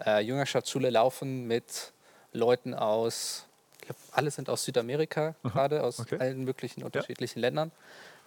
äh, 0.05 0.21
Jüngerschaftsschule 0.21 0.89
laufen 0.91 1.47
mit 1.47 1.91
Leuten 2.33 2.73
aus, 2.73 3.47
ich 3.81 3.87
glaube, 3.87 3.99
alle 4.11 4.31
sind 4.31 4.49
aus 4.49 4.63
Südamerika, 4.63 5.35
gerade 5.43 5.83
aus 5.83 6.05
allen 6.19 6.43
möglichen 6.43 6.83
unterschiedlichen 6.83 7.39
ja. 7.39 7.47
Ländern. 7.47 7.71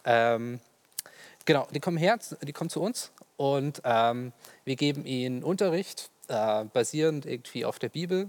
Ähm, 0.04 0.61
genau, 1.44 1.66
die 1.70 1.80
kommen 1.80 1.96
her, 1.96 2.18
die 2.42 2.52
kommen 2.52 2.70
zu 2.70 2.82
uns 2.82 3.12
und 3.37 3.80
ähm, 3.84 4.32
wir 4.64 4.76
geben 4.76 5.06
ihnen 5.06 5.42
Unterricht 5.42 6.11
äh, 6.28 6.64
basierend 6.64 7.26
irgendwie 7.26 7.64
auf 7.64 7.78
der 7.78 7.88
Bibel. 7.88 8.28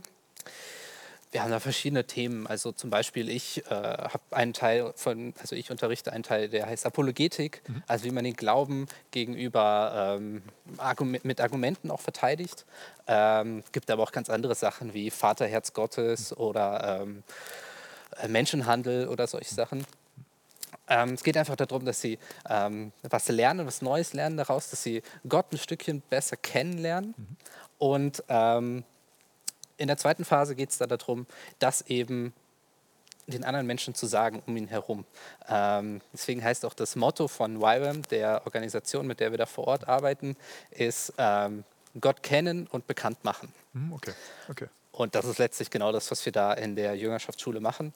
Wir 1.36 1.44
haben 1.44 1.52
da 1.52 1.60
verschiedene 1.60 2.06
Themen. 2.06 2.48
Also 2.48 2.72
zum 2.72 2.90
Beispiel 2.90 3.30
ich 3.30 3.62
äh, 3.70 3.74
habe 3.74 4.22
einen 4.32 4.54
Teil 4.54 4.94
von, 4.96 5.34
also 5.42 5.54
ich 5.54 5.70
unterrichte 5.70 6.14
einen 6.14 6.24
Teil, 6.24 6.48
der 6.48 6.66
heißt 6.66 6.86
Apologetik, 6.86 7.62
mhm. 7.68 7.84
also 7.88 8.06
wie 8.06 8.12
man 8.12 8.24
den 8.24 8.38
Glauben 8.38 8.88
gegenüber 9.12 10.16
ähm, 10.18 10.44
Argument, 10.78 11.26
mit 11.26 11.42
Argumenten 11.42 11.92
auch 11.92 12.00
verteidigt. 12.00 12.66
Ähm, 13.06 13.66
gibt 13.74 13.92
aber 13.92 14.04
auch 14.04 14.14
ganz 14.14 14.30
andere 14.30 14.56
Sachen 14.56 14.94
wie 14.94 15.12
Vaterherz 15.12 15.74
Gottes 15.74 16.32
mhm. 16.32 16.38
oder 16.38 17.02
ähm, 17.02 17.24
Menschenhandel 18.30 19.10
oder 19.10 19.28
solche 19.28 19.54
Sachen. 19.54 19.86
Ähm, 20.88 21.16
es 21.16 21.24
geht 21.26 21.36
einfach 21.36 21.58
darum, 21.58 21.84
dass 21.84 22.00
sie 22.00 22.18
ähm, 22.50 22.94
was 23.02 23.28
lernen, 23.28 23.68
was 23.68 23.82
Neues 23.82 24.14
lernen 24.14 24.38
daraus, 24.38 24.70
dass 24.70 24.84
sie 24.84 25.02
Gott 25.28 25.52
ein 25.52 25.58
Stückchen 25.58 26.02
besser 26.10 26.38
kennenlernen. 26.38 27.14
Mhm. 27.18 27.38
Und 27.78 28.24
ähm, 28.30 28.86
in 29.78 29.88
der 29.88 29.98
zweiten 29.98 30.26
Phase 30.26 30.56
geht 30.56 30.70
es 30.70 30.78
dann 30.78 30.90
darum, 30.90 31.26
das 31.60 31.82
eben 31.84 32.34
den 33.28 33.44
anderen 33.44 33.66
Menschen 33.66 33.96
zu 33.96 34.06
sagen 34.06 34.42
um 34.46 34.56
ihn 34.56 34.68
herum. 34.68 35.06
Ähm, 35.50 36.02
deswegen 36.14 36.44
heißt 36.44 36.64
auch 36.66 36.74
das 36.74 36.96
Motto 36.96 37.28
von 37.28 37.58
YWAM, 37.58 38.04
der 38.04 38.42
Organisation, 38.46 39.08
mit 39.08 39.20
der 39.20 39.32
wir 39.32 39.38
da 39.38 39.46
vor 39.46 39.68
Ort 39.68 39.88
arbeiten, 39.88 40.38
ist 40.72 41.14
ähm, 41.18 41.64
Gott 42.00 42.22
kennen 42.24 42.68
und 42.68 42.88
bekannt 42.88 43.24
machen. 43.24 43.52
Mhm, 43.74 43.94
okay. 43.94 44.14
okay. 44.50 44.68
Und 44.92 45.16
das 45.16 45.26
ist 45.26 45.40
letztlich 45.40 45.70
genau 45.70 45.92
das, 45.92 46.10
was 46.12 46.24
wir 46.26 46.32
da 46.32 46.54
in 46.54 46.76
der 46.76 46.96
Jüngerschaftsschule 46.96 47.60
machen. 47.60 47.94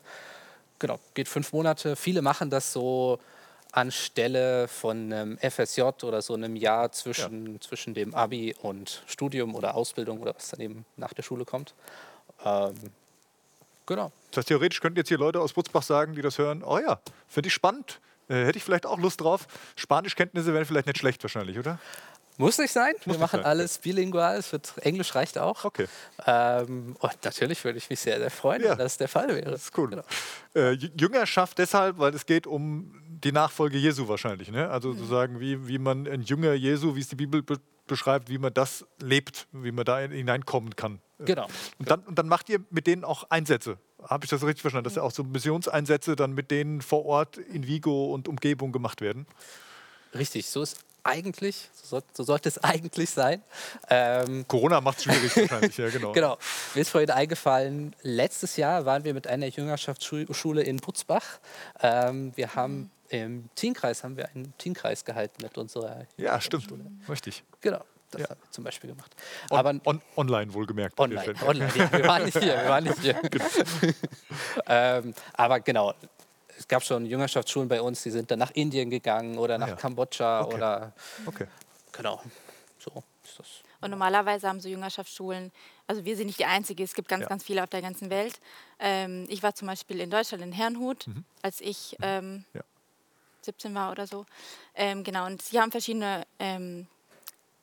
Genau, 0.79 0.99
geht 1.13 1.27
fünf 1.27 1.53
Monate. 1.53 1.95
Viele 1.95 2.21
machen 2.21 2.49
das 2.49 2.73
so 2.73 3.19
anstelle 3.71 4.67
von 4.67 5.13
einem 5.13 5.37
FSJ 5.37 5.81
oder 6.03 6.21
so 6.21 6.33
einem 6.33 6.55
Jahr 6.55 6.91
zwischen, 6.91 7.53
ja. 7.53 7.61
zwischen 7.61 7.93
dem 7.93 8.15
Abi 8.15 8.55
und 8.61 9.03
Studium 9.07 9.55
oder 9.55 9.75
Ausbildung 9.75 10.19
oder 10.19 10.35
was 10.35 10.49
dann 10.49 10.59
eben 10.59 10.85
nach 10.97 11.13
der 11.13 11.23
Schule 11.23 11.45
kommt. 11.45 11.73
Ähm, 12.43 12.73
genau. 13.85 14.11
Das 14.31 14.37
heißt, 14.37 14.47
theoretisch 14.47 14.81
könnten 14.81 14.97
jetzt 14.97 15.09
hier 15.09 15.17
Leute 15.17 15.39
aus 15.39 15.53
Butzbach 15.53 15.83
sagen, 15.83 16.15
die 16.15 16.21
das 16.21 16.37
hören, 16.37 16.63
oh 16.63 16.79
ja, 16.79 16.99
finde 17.27 17.47
ich 17.47 17.53
spannend, 17.53 17.99
äh, 18.27 18.45
hätte 18.45 18.57
ich 18.57 18.63
vielleicht 18.63 18.85
auch 18.85 18.97
Lust 18.97 19.21
drauf. 19.21 19.47
Spanischkenntnisse 19.75 20.53
wären 20.53 20.65
vielleicht 20.65 20.87
nicht 20.87 20.99
schlecht 20.99 21.23
wahrscheinlich, 21.23 21.59
oder? 21.59 21.79
Muss 22.37 22.57
nicht 22.57 22.71
sein. 22.71 22.93
Muss 23.03 23.17
wir 23.17 23.19
machen 23.19 23.41
sein. 23.41 23.45
alles 23.45 23.79
bilingual. 23.79 24.37
Es 24.37 24.53
wird, 24.53 24.73
Englisch 24.77 25.13
reicht 25.13 25.37
auch. 25.37 25.65
Okay. 25.65 25.87
Ähm, 26.25 26.95
und 26.97 27.25
natürlich 27.25 27.61
würde 27.65 27.77
ich 27.77 27.89
mich 27.89 27.99
sehr, 27.99 28.17
sehr 28.17 28.31
freuen, 28.31 28.63
ja. 28.63 28.71
wenn 28.71 28.77
das 28.77 28.97
der 28.97 29.09
Fall 29.09 29.27
wäre. 29.27 29.51
Das 29.51 29.63
ist 29.63 29.77
cool. 29.77 29.89
Genau. 29.89 30.03
Äh, 30.55 30.71
Jüngerschaft 30.71 31.57
deshalb, 31.57 31.97
weil 31.97 32.15
es 32.15 32.25
geht 32.25 32.47
um 32.47 32.95
die 33.23 33.31
Nachfolge 33.31 33.77
Jesu 33.77 34.07
wahrscheinlich. 34.07 34.51
Ne? 34.51 34.69
Also 34.69 34.93
sozusagen, 34.93 35.39
wie, 35.39 35.67
wie 35.67 35.77
man 35.77 36.07
ein 36.07 36.21
Jünger 36.21 36.53
Jesu, 36.53 36.95
wie 36.95 37.01
es 37.01 37.07
die 37.07 37.15
Bibel 37.15 37.41
be 37.41 37.59
beschreibt, 37.87 38.29
wie 38.29 38.37
man 38.37 38.53
das 38.53 38.85
lebt, 39.01 39.47
wie 39.51 39.71
man 39.71 39.83
da 39.83 39.97
hineinkommen 39.97 40.75
kann. 40.75 40.99
Genau. 41.17 41.47
Und 41.79 41.89
dann, 41.89 42.01
und 42.01 42.19
dann 42.19 42.27
macht 42.27 42.47
ihr 42.47 42.59
mit 42.69 42.85
denen 42.85 43.03
auch 43.03 43.23
Einsätze. 43.31 43.79
Habe 44.03 44.25
ich 44.25 44.29
das 44.29 44.43
richtig 44.43 44.61
verstanden, 44.61 44.83
dass 44.83 44.93
ja 44.93 45.01
auch 45.01 45.11
so 45.11 45.23
Missionseinsätze 45.23 46.15
dann 46.15 46.33
mit 46.33 46.51
denen 46.51 46.81
vor 46.81 47.05
Ort 47.05 47.37
in 47.37 47.65
Vigo 47.65 48.13
und 48.13 48.27
Umgebung 48.27 48.71
gemacht 48.71 49.01
werden? 49.01 49.25
Richtig, 50.13 50.47
so 50.47 50.61
ist 50.61 50.85
eigentlich, 51.03 51.69
so, 51.73 52.01
so 52.13 52.23
sollte 52.23 52.49
es 52.49 52.57
eigentlich 52.63 53.09
sein. 53.09 53.41
Ähm, 53.89 54.45
Corona 54.47 54.81
macht 54.81 54.99
es 54.99 55.03
schwierig 55.05 55.35
wahrscheinlich, 55.35 55.77
ja 55.77 55.89
genau. 55.89 56.11
genau. 56.13 56.37
Mir 56.75 56.81
ist 56.81 56.89
vorhin 56.89 57.11
eingefallen, 57.11 57.95
letztes 58.01 58.57
Jahr 58.57 58.85
waren 58.85 59.03
wir 59.03 59.13
mit 59.13 59.27
einer 59.27 59.47
Jüngerschaftsschule 59.47 60.61
in 60.61 60.77
Butzbach. 60.77 61.39
Ähm, 61.81 62.31
wir 62.35 62.55
haben 62.55 62.91
im 63.09 63.49
Teamkreis 63.55 64.03
haben 64.03 64.17
wir 64.17 64.29
einen 64.29 64.53
Teamkreis 64.57 65.03
gehalten 65.03 65.41
mit 65.41 65.57
unserer 65.57 66.05
Ja, 66.17 66.39
stimmt. 66.39 66.67
Richtig. 67.09 67.43
Genau. 67.61 67.83
Das 68.11 68.21
ja. 68.21 68.29
haben 68.29 68.39
wir 68.41 68.51
zum 68.51 68.63
Beispiel 68.63 68.89
gemacht. 68.89 69.15
On, 69.51 69.57
Aber 69.57 69.79
on, 69.85 70.01
online 70.15 70.53
wohlgemerkt. 70.53 70.99
Online, 70.99 71.33
online 71.45 71.71
ja, 71.75 71.91
wir 71.91 72.07
waren 72.07 72.25
nicht 72.25 72.39
hier. 72.39 72.55
Wir 72.55 72.69
waren 72.69 72.83
nicht 72.83 72.99
hier. 72.99 73.13
genau. 73.29 73.45
ähm, 74.65 75.13
aber 75.33 75.59
genau, 75.59 75.93
es 76.59 76.67
gab 76.67 76.83
schon 76.83 77.05
Jüngerschaftsschulen 77.05 77.69
bei 77.69 77.81
uns, 77.81 78.03
die 78.03 78.11
sind 78.11 78.29
dann 78.29 78.39
nach 78.39 78.51
Indien 78.51 78.89
gegangen 78.89 79.37
oder 79.37 79.57
nach 79.57 79.67
ah, 79.67 79.71
ja. 79.71 79.75
Kambodscha 79.77 80.41
okay. 80.41 80.55
oder. 80.55 80.93
Okay. 81.25 81.47
Genau. 81.93 82.21
So 82.77 83.03
ist 83.23 83.39
das. 83.39 83.47
Und 83.81 83.91
normalerweise 83.91 84.47
haben 84.47 84.59
so 84.59 84.67
Jüngerschaftsschulen, 84.67 85.53
also 85.87 86.03
wir 86.03 86.17
sind 86.17 86.27
nicht 86.27 86.39
die 86.39 86.45
Einzige, 86.45 86.83
es 86.83 86.93
gibt 86.93 87.07
ganz, 87.07 87.23
ja. 87.23 87.29
ganz 87.29 87.45
viele 87.45 87.63
auf 87.63 87.69
der 87.69 87.81
ganzen 87.81 88.09
Welt. 88.09 88.39
Ähm, 88.77 89.25
ich 89.29 89.41
war 89.41 89.55
zum 89.55 89.67
Beispiel 89.67 90.01
in 90.01 90.09
Deutschland 90.09 90.43
in 90.43 90.51
Herrnhut, 90.51 91.07
mhm. 91.07 91.23
als 91.41 91.61
ich 91.61 91.95
mhm. 91.99 92.05
ähm, 92.05 92.45
ja. 92.53 92.61
17 93.41 93.73
war 93.73 93.91
oder 93.91 94.05
so. 94.05 94.25
Ähm, 94.75 95.05
genau, 95.05 95.25
und 95.25 95.41
sie 95.41 95.61
haben 95.61 95.71
verschiedene 95.71 96.25
ähm, 96.39 96.87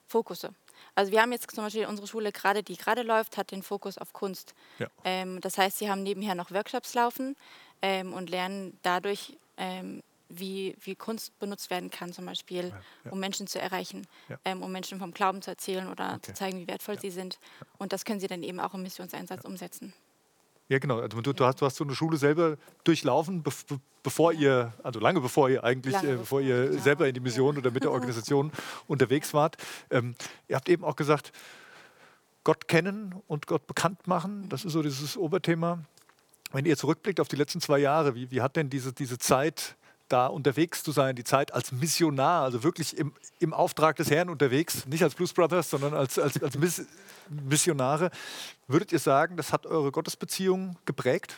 Fokusse. 0.09 0.55
Also 0.95 1.13
wir 1.13 1.21
haben 1.21 1.33
jetzt 1.33 1.51
zum 1.55 1.65
Beispiel 1.65 1.85
unsere 1.85 2.07
Schule 2.07 2.33
gerade, 2.33 2.63
die 2.63 2.77
gerade 2.79 3.03
läuft, 3.03 3.37
hat 3.37 3.51
den 3.51 3.63
Fokus 3.63 3.99
auf 3.99 4.15
Kunst. 4.15 4.55
Ja. 4.79 4.87
Ähm, 5.05 5.43
das 5.43 5.59
heißt, 5.59 5.77
sie 5.79 5.91
haben 5.91 6.03
nebenher 6.03 6.35
noch 6.35 6.51
Workshops 6.51 6.95
laufen 6.95 7.37
ähm, 7.87 8.13
und 8.13 8.29
lernen 8.31 8.77
dadurch, 8.83 9.37
ähm, 9.57 10.03
wie, 10.29 10.75
wie 10.83 10.97
Kunst 10.97 11.39
benutzt 11.39 11.71
werden 11.71 11.89
kann, 11.89 12.13
zum 12.13 12.27
Beispiel, 12.27 12.73
ja. 13.05 13.11
um 13.13 13.21
Menschen 13.21 13.47
zu 13.47 13.61
erreichen, 13.61 14.07
Ja. 14.29 14.37
ähm, 14.45 14.61
um 14.63 14.73
Menschen 14.73 14.99
vom 14.99 15.13
Glauben 15.13 15.41
zu 15.41 15.51
erzählen 15.51 15.87
oder 15.89 16.15
Okay. 16.15 16.23
zu 16.23 16.35
zeigen, 16.35 16.59
wie 16.59 16.67
wertvoll 16.67 16.99
sie 16.99 17.11
sind. 17.11 17.39
Und 17.79 17.93
das 17.93 18.05
können 18.05 18.19
sie 18.19 18.27
dann 18.27 18.43
eben 18.43 18.59
auch 18.59 18.75
im 18.75 18.83
Missionseinsatz 18.83 19.45
umsetzen. 19.45 19.93
Ja, 20.69 20.81
genau. 20.81 20.99
Also 20.99 21.21
du, 21.21 21.33
du, 21.33 21.45
hast, 21.45 21.61
du 21.61 21.65
hast 21.67 21.77
so 21.77 21.85
eine 21.85 21.95
Schule 21.95 22.17
selber 22.17 22.57
durchlaufen, 22.83 23.45
be- 23.45 23.53
bevor 24.03 24.33
ihr, 24.33 24.73
also 24.83 24.99
lange 24.99 25.21
bevor 25.21 25.49
ihr 25.49 25.63
eigentlich, 25.63 25.95
äh, 25.95 26.01
bevor 26.01 26.17
bevor, 26.19 26.41
ihr 26.41 26.71
genau. 26.71 26.83
selber 26.83 27.07
in 27.07 27.15
die 27.15 27.21
Mission 27.21 27.57
oder 27.57 27.71
mit 27.71 27.85
der 27.85 27.93
Organisation 27.93 28.51
unterwegs 28.89 29.33
wart. 29.33 29.57
Ähm, 29.91 30.17
ihr 30.49 30.57
habt 30.57 30.69
eben 30.69 30.83
auch 30.83 30.97
gesagt, 30.97 31.31
Gott 32.43 32.67
kennen 32.67 33.15
und 33.29 33.47
Gott 33.47 33.67
bekannt 33.69 34.09
machen, 34.09 34.49
das 34.49 34.65
ist 34.65 34.73
so 34.73 34.83
dieses 34.83 35.17
Oberthema. 35.17 35.79
Wenn 36.57 36.65
ihr 36.65 36.79
zurückblickt 36.79 37.21
auf 37.21 37.29
die 37.29 37.37
letzten 37.37 37.61
zwei 37.61 37.79
Jahre, 37.81 38.15
wie, 38.15 38.31
wie 38.31 38.41
hat 38.41 38.57
denn 38.57 38.71
diese, 38.71 38.95
diese 38.95 39.19
Zeit 39.19 39.77
da 40.09 40.27
unterwegs 40.27 40.83
zu 40.83 40.91
sein, 40.91 41.15
die 41.15 41.23
Zeit 41.23 41.53
als 41.53 41.71
Missionar, 41.71 42.45
also 42.45 42.63
wirklich 42.63 42.97
im, 42.97 43.13
im 43.41 43.53
Auftrag 43.53 43.97
des 43.97 44.11
Herrn 44.11 44.31
unterwegs, 44.31 44.87
nicht 44.87 45.03
als 45.03 45.15
Blues 45.15 45.35
Brothers, 45.35 45.69
sondern 45.69 45.93
als, 45.93 46.19
als, 46.19 46.43
als 46.43 46.57
Miss, 46.57 46.87
Missionare, 47.29 48.11
würdet 48.69 48.91
ihr 48.91 48.99
sagen, 48.99 49.37
das 49.37 49.53
hat 49.53 49.67
eure 49.67 49.93
Gottesbeziehung 49.93 50.79
geprägt? 50.87 51.37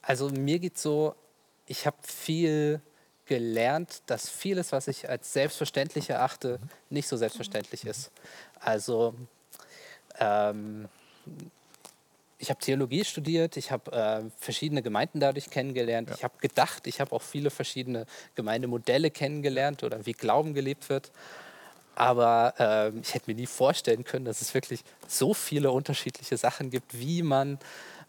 Also 0.00 0.28
mir 0.28 0.60
geht 0.60 0.78
so, 0.78 1.16
ich 1.66 1.88
habe 1.88 1.96
viel 2.02 2.80
gelernt, 3.26 4.02
dass 4.06 4.28
vieles, 4.28 4.70
was 4.70 4.86
ich 4.86 5.08
als 5.08 5.32
selbstverständlich 5.32 6.08
erachte, 6.08 6.60
nicht 6.88 7.08
so 7.08 7.16
selbstverständlich 7.16 7.84
ist. 7.84 8.12
Also 8.60 9.12
ähm, 10.20 10.88
ich 12.38 12.50
habe 12.50 12.60
Theologie 12.60 13.04
studiert, 13.04 13.56
ich 13.56 13.70
habe 13.70 13.92
äh, 13.92 14.22
verschiedene 14.38 14.82
Gemeinden 14.82 15.20
dadurch 15.20 15.50
kennengelernt. 15.50 16.10
Ich 16.14 16.24
habe 16.24 16.36
gedacht, 16.38 16.86
ich 16.86 17.00
habe 17.00 17.12
auch 17.12 17.22
viele 17.22 17.50
verschiedene 17.50 18.06
Gemeindemodelle 18.34 19.10
kennengelernt 19.10 19.82
oder 19.82 20.04
wie 20.06 20.12
Glauben 20.12 20.54
gelebt 20.54 20.88
wird. 20.88 21.10
Aber 21.94 22.54
ähm, 22.58 23.00
ich 23.02 23.14
hätte 23.14 23.30
mir 23.30 23.36
nie 23.36 23.46
vorstellen 23.46 24.04
können, 24.04 24.24
dass 24.24 24.40
es 24.40 24.52
wirklich 24.52 24.82
so 25.06 25.32
viele 25.32 25.70
unterschiedliche 25.70 26.36
Sachen 26.36 26.70
gibt, 26.70 26.98
wie 26.98 27.22
man 27.22 27.58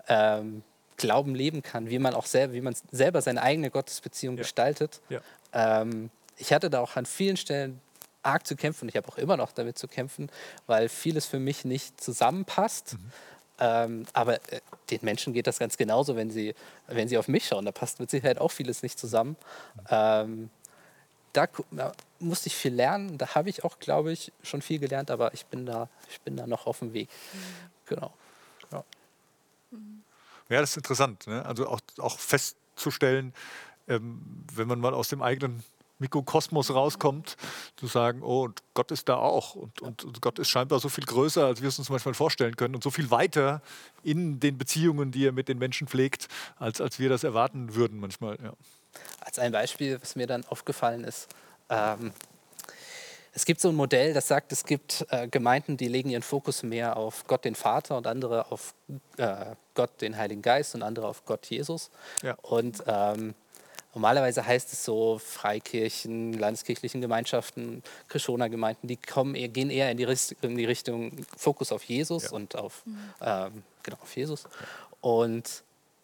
ähm, 0.07 0.63
Glauben 0.97 1.35
leben 1.35 1.61
kann, 1.61 1.89
wie 1.89 1.99
man 1.99 2.15
auch 2.15 2.25
selber, 2.25 2.53
wie 2.53 2.61
man 2.61 2.75
selber 2.91 3.21
seine 3.21 3.41
eigene 3.43 3.69
Gottesbeziehung 3.69 4.37
Ja. 4.37 4.41
gestaltet. 4.43 5.01
Ja. 5.09 5.21
Ähm, 5.53 6.09
ich 6.37 6.51
hatte 6.51 6.69
da 6.69 6.79
auch 6.79 6.95
an 6.95 7.05
vielen 7.05 7.37
Stellen 7.37 7.79
arg 8.23 8.47
zu 8.47 8.55
kämpfen 8.55 8.85
und 8.85 8.89
ich 8.89 8.95
habe 8.97 9.07
auch 9.07 9.19
immer 9.19 9.37
noch 9.37 9.51
damit 9.51 9.77
zu 9.77 9.87
kämpfen, 9.87 10.31
weil 10.65 10.89
vieles 10.89 11.27
für 11.27 11.37
mich 11.39 11.63
nicht 11.63 12.01
zusammenpasst. 12.01 12.97
Ähm, 13.59 14.05
aber 14.13 14.35
äh, 14.51 14.61
den 14.89 14.99
Menschen 15.01 15.33
geht 15.33 15.47
das 15.47 15.59
ganz 15.59 15.77
genauso, 15.77 16.15
wenn 16.15 16.29
sie, 16.29 16.55
wenn 16.87 17.07
sie 17.07 17.17
auf 17.17 17.27
mich 17.27 17.47
schauen. 17.47 17.65
Da 17.65 17.71
passt 17.71 17.99
mit 17.99 18.09
Sicherheit 18.09 18.39
auch 18.39 18.51
vieles 18.51 18.83
nicht 18.83 18.99
zusammen. 18.99 19.37
Ähm, 19.89 20.49
da 21.33 21.47
da 21.71 21.91
musste 22.19 22.47
ich 22.47 22.55
viel 22.55 22.73
lernen. 22.73 23.17
Da 23.17 23.35
habe 23.35 23.49
ich 23.49 23.63
auch, 23.63 23.79
glaube 23.79 24.11
ich, 24.11 24.31
schon 24.43 24.61
viel 24.61 24.79
gelernt, 24.79 25.11
aber 25.11 25.33
ich 25.33 25.45
bin 25.45 25.65
da, 25.65 25.89
ich 26.09 26.19
bin 26.21 26.37
da 26.37 26.47
noch 26.47 26.65
auf 26.65 26.79
dem 26.79 26.93
Weg. 26.93 27.09
Genau. 27.85 28.13
Ja, 30.49 30.61
das 30.61 30.71
ist 30.71 30.77
interessant. 30.77 31.27
Ne? 31.27 31.43
Also 31.45 31.67
auch, 31.67 31.81
auch 31.97 32.19
festzustellen, 32.19 33.33
ähm, 33.87 34.21
wenn 34.53 34.67
man 34.67 34.79
mal 34.79 34.93
aus 34.93 35.07
dem 35.07 35.21
eigenen 35.21 35.63
Mikrokosmos 35.99 36.73
rauskommt, 36.73 37.37
zu 37.77 37.87
sagen, 37.87 38.21
oh, 38.21 38.43
und 38.43 38.61
Gott 38.73 38.91
ist 38.91 39.07
da 39.09 39.15
auch. 39.15 39.55
Und, 39.55 39.81
und, 39.81 40.03
und 40.03 40.21
Gott 40.21 40.39
ist 40.39 40.49
scheinbar 40.49 40.79
so 40.79 40.89
viel 40.89 41.05
größer, 41.05 41.45
als 41.45 41.61
wir 41.61 41.69
es 41.69 41.79
uns 41.79 41.89
manchmal 41.89 42.13
vorstellen 42.13 42.55
können 42.55 42.75
und 42.75 42.83
so 42.83 42.91
viel 42.91 43.11
weiter 43.11 43.61
in 44.03 44.39
den 44.39 44.57
Beziehungen, 44.57 45.11
die 45.11 45.25
er 45.25 45.31
mit 45.31 45.47
den 45.47 45.57
Menschen 45.57 45.87
pflegt, 45.87 46.27
als, 46.57 46.81
als 46.81 46.99
wir 46.99 47.09
das 47.09 47.23
erwarten 47.23 47.75
würden 47.75 47.99
manchmal. 47.99 48.37
Ja. 48.43 48.53
Als 49.19 49.39
ein 49.39 49.51
Beispiel, 49.51 49.99
was 50.01 50.15
mir 50.15 50.27
dann 50.27 50.45
aufgefallen 50.45 51.03
ist, 51.03 51.27
ähm, 51.69 52.11
es 53.35 53.43
gibt 53.43 53.59
so 53.59 53.67
ein 53.67 53.75
Modell, 53.75 54.13
das 54.13 54.29
sagt, 54.29 54.53
es 54.53 54.63
gibt 54.63 55.05
äh, 55.09 55.27
Gemeinden, 55.27 55.75
die 55.75 55.89
legen 55.89 56.09
ihren 56.09 56.21
Fokus 56.21 56.63
mehr 56.63 56.95
auf 56.95 57.27
Gott 57.27 57.43
den 57.43 57.55
Vater 57.55 57.97
und 57.97 58.07
andere 58.07 58.49
auf 58.49 58.73
äh, 59.17 59.55
Gott 59.73 60.01
den 60.01 60.15
Heiligen 60.15 60.41
Geist 60.41 60.73
und 60.73 60.83
andere 60.83 61.07
auf 61.07 61.25
Gott 61.25 61.45
Jesus. 61.47 61.91
Ja. 62.23 62.37
Und 62.41 62.81
ähm, 62.87 63.35
normalerweise 63.95 64.45
heißt 64.45 64.71
es 64.73 64.83
so, 64.85 65.17
Freikirchen, 65.17 66.33
landeskirchlichen 66.33 67.01
Gemeinschaften, 67.01 67.81
Krishona-Gemeinden, 68.09 68.87
die 68.87 68.97
kommen, 68.97 69.33
gehen 69.53 69.69
eher 69.71 69.89
in 69.89 69.97
die, 69.97 70.07
in 70.41 70.55
die 70.57 70.65
Richtung 70.65 71.25
Fokus 71.35 71.71
auf 71.71 71.83
Jesus 71.83 72.25
Ja. 72.25 72.31
und 72.31 72.55
auf, 72.55 72.83
ähm, 73.21 73.63
genau, 73.81 73.97
auf 74.01 74.15
Jesus. 74.15 74.43
Und 75.01 75.63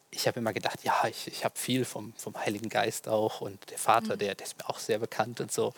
ich 0.10 0.28
habe 0.28 0.40
immer 0.40 0.54
gedacht, 0.54 0.80
ja, 0.84 0.94
ich, 1.10 1.28
ich 1.28 1.46
habe 1.46 1.58
viel 1.58 1.86
vom, 1.86 2.14
vom 2.18 2.36
Heiligen 2.38 2.70
Geist 2.70 3.08
auch 3.08 3.42
und 3.42 3.70
der 3.70 3.78
Vater, 3.78 4.18
der, 4.18 4.36
der 4.36 4.48
ist 4.48 4.58
mir 4.58 4.70
auch 4.70 4.80
sehr 4.80 5.00
bekannt 5.00 5.40
und 5.42 5.52
so. 5.52 5.74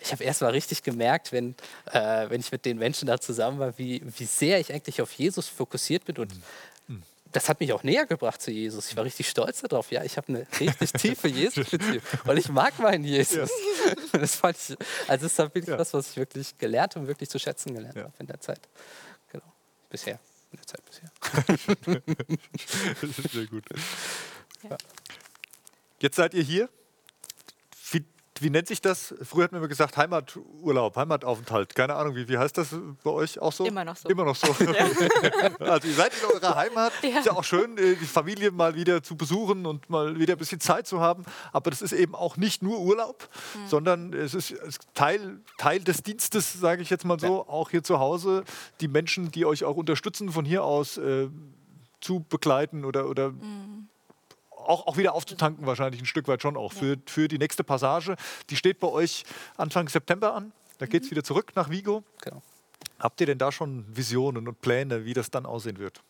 Ich 0.00 0.10
habe 0.10 0.24
erst 0.24 0.40
mal 0.42 0.50
richtig 0.50 0.82
gemerkt, 0.82 1.30
wenn, 1.30 1.54
äh, 1.92 2.28
wenn 2.28 2.40
ich 2.40 2.50
mit 2.50 2.64
den 2.64 2.76
Menschen 2.76 3.06
da 3.06 3.20
zusammen 3.20 3.58
war, 3.60 3.78
wie, 3.78 4.02
wie 4.18 4.24
sehr 4.24 4.58
ich 4.58 4.72
eigentlich 4.72 5.00
auf 5.00 5.12
Jesus 5.12 5.48
fokussiert 5.48 6.04
bin 6.04 6.18
und 6.18 6.32
das 7.32 7.48
hat 7.48 7.60
mich 7.60 7.72
auch 7.72 7.82
näher 7.82 8.06
gebracht 8.06 8.40
zu 8.42 8.50
Jesus. 8.50 8.90
Ich 8.90 8.96
war 8.96 9.04
richtig 9.04 9.28
stolz 9.28 9.62
darauf. 9.62 9.90
Ja, 9.90 10.04
ich 10.04 10.16
habe 10.16 10.28
eine 10.28 10.46
richtig 10.60 10.92
tiefe 11.00 11.28
Jesus-Beziehung 11.28 12.02
und 12.26 12.36
ich 12.36 12.48
mag 12.48 12.78
meinen 12.78 13.04
Jesus. 13.04 13.50
Das 14.12 14.36
fand 14.36 14.56
ich, 14.56 14.76
also 15.08 15.24
das 15.24 15.32
ist 15.32 15.38
wirklich 15.38 15.66
Ja. 15.66 15.78
was, 15.78 15.92
was 15.94 16.10
ich 16.10 16.16
wirklich 16.16 16.56
gelernt 16.58 16.96
und 16.96 17.06
wirklich 17.06 17.28
zu 17.30 17.38
schätzen 17.38 17.74
gelernt 17.74 17.96
Ja. 17.96 18.04
habe 18.04 18.14
in 18.18 18.26
der 18.26 18.40
Zeit. 18.40 18.60
Genau. 19.30 19.44
Bisher. 19.88 20.18
In 20.52 20.58
der 20.58 20.66
Zeit 20.66 20.82
bisher. 20.84 22.02
Sehr 23.32 23.46
gut. 23.46 23.64
Ja. 24.68 24.76
Jetzt 26.00 26.16
seid 26.16 26.34
ihr 26.34 26.42
hier. 26.42 26.68
Wie, 28.42 28.50
nennt 28.50 28.68
sich 28.68 28.80
das? 28.80 29.14
Früher 29.22 29.44
hat 29.44 29.52
man 29.52 29.60
immer 29.60 29.68
gesagt 29.68 29.96
Heimaturlaub, 29.96 30.96
Heimataufenthalt. 30.96 31.74
Keine 31.74 31.94
Ahnung, 31.94 32.14
wie, 32.16 32.28
wie 32.28 32.38
heißt 32.38 32.58
das 32.58 32.74
bei 33.04 33.10
euch 33.10 33.38
auch 33.38 33.52
so? 33.52 33.64
Immer 33.64 33.84
noch 33.84 33.96
so. 33.96 34.08
Immer 34.08 34.24
noch 34.24 34.36
so. 34.36 34.48
also 35.60 35.88
ihr 35.88 35.94
seid 35.94 36.12
in 36.14 36.34
eurer 36.34 36.54
Heimat. 36.56 36.92
Ja. 37.02 37.18
Ist 37.18 37.26
ja 37.26 37.32
auch 37.32 37.44
schön, 37.44 37.78
äh, 37.78 37.94
die 37.94 38.04
Familie 38.06 38.50
mal 38.50 38.74
wieder 38.74 39.02
zu 39.02 39.16
besuchen 39.16 39.66
und 39.66 39.88
mal 39.90 40.18
wieder 40.18 40.34
ein 40.34 40.38
bisschen 40.38 40.60
Zeit 40.60 40.86
zu 40.86 41.00
haben. 41.00 41.24
Aber 41.52 41.70
das 41.70 41.82
ist 41.82 41.92
eben 41.92 42.14
auch 42.14 42.36
nicht 42.36 42.62
nur 42.62 42.80
Urlaub, 42.80 43.28
Mhm. 43.54 43.68
sondern 43.68 44.12
es 44.12 44.34
ist, 44.34 44.54
Teil, 44.94 45.40
Teil 45.58 45.80
des 45.80 46.02
Dienstes, 46.02 46.52
sage 46.54 46.82
ich 46.82 46.90
jetzt 46.90 47.04
mal 47.04 47.18
so, 47.20 47.46
auch 47.46 47.70
hier 47.70 47.82
zu 47.82 47.98
Hause. 47.98 48.44
Die 48.80 48.88
Menschen, 48.88 49.30
die 49.30 49.46
euch 49.46 49.64
auch 49.64 49.76
unterstützen, 49.76 50.30
von 50.30 50.44
hier 50.44 50.64
aus 50.64 50.96
äh, 50.98 51.28
zu 52.00 52.24
begleiten 52.28 52.84
oder, 52.84 53.08
oder 53.08 53.30
Mhm. 53.30 53.88
Auch, 54.68 54.86
auch 54.86 54.96
wieder 54.96 55.14
aufzutanken, 55.14 55.66
wahrscheinlich 55.66 56.00
ein 56.00 56.06
Stück 56.06 56.28
weit 56.28 56.42
schon 56.42 56.56
auch 56.56 56.72
für, 56.72 56.96
für 57.06 57.28
die 57.28 57.38
nächste 57.38 57.64
Passage. 57.64 58.16
Die 58.50 58.56
steht 58.56 58.80
bei 58.80 58.88
euch 58.88 59.24
Anfang 59.56 59.88
September 59.88 60.34
an. 60.34 60.52
Da 60.78 60.86
geht 60.86 61.04
es 61.04 61.10
wieder 61.10 61.24
zurück 61.24 61.52
nach 61.54 61.70
Vigo. 61.70 62.02
Genau. 62.20 62.42
Habt 62.98 63.20
ihr 63.20 63.26
denn 63.26 63.38
da 63.38 63.52
schon 63.52 63.84
Visionen 63.94 64.48
und 64.48 64.60
Pläne, 64.60 65.04
wie 65.04 65.14
das 65.14 65.30
dann 65.30 65.46
aussehen 65.46 65.78
wird? 65.78 66.00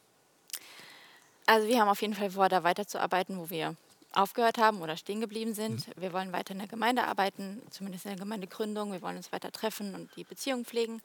Also 1.47 1.67
wir 1.69 1.81
haben 1.81 1.89
auf 1.89 2.01
jeden 2.01 2.15
Fall 2.15 2.31
vor, 2.31 2.49
da 2.49 2.63
weiterzuarbeiten, 2.63 3.39
wo 3.39 3.51
wir 3.51 3.77
aufgehört 4.13 4.59
haben 4.59 4.81
oder 4.83 4.97
stehen 4.97 5.21
geblieben 5.21 5.55
sind. 5.55 5.89
Mhm. 5.89 5.93
Wir 5.97 6.13
wollen 6.13 6.33
weiter 6.33 6.53
in 6.53 6.59
der 6.59 6.69
Gemeinde 6.69 7.05
arbeiten, 7.05 7.63
zumindest 7.71 8.05
in 8.05 8.13
der 8.13 8.19
Gemeindegründung. 8.19 8.93
Wir 8.93 9.03
wollen 9.03 9.17
uns 9.17 9.33
weiter 9.33 9.51
treffen 9.51 9.95
und 9.95 10.15
die 10.17 10.25
Beziehung 10.25 10.65
pflegen. 10.65 11.03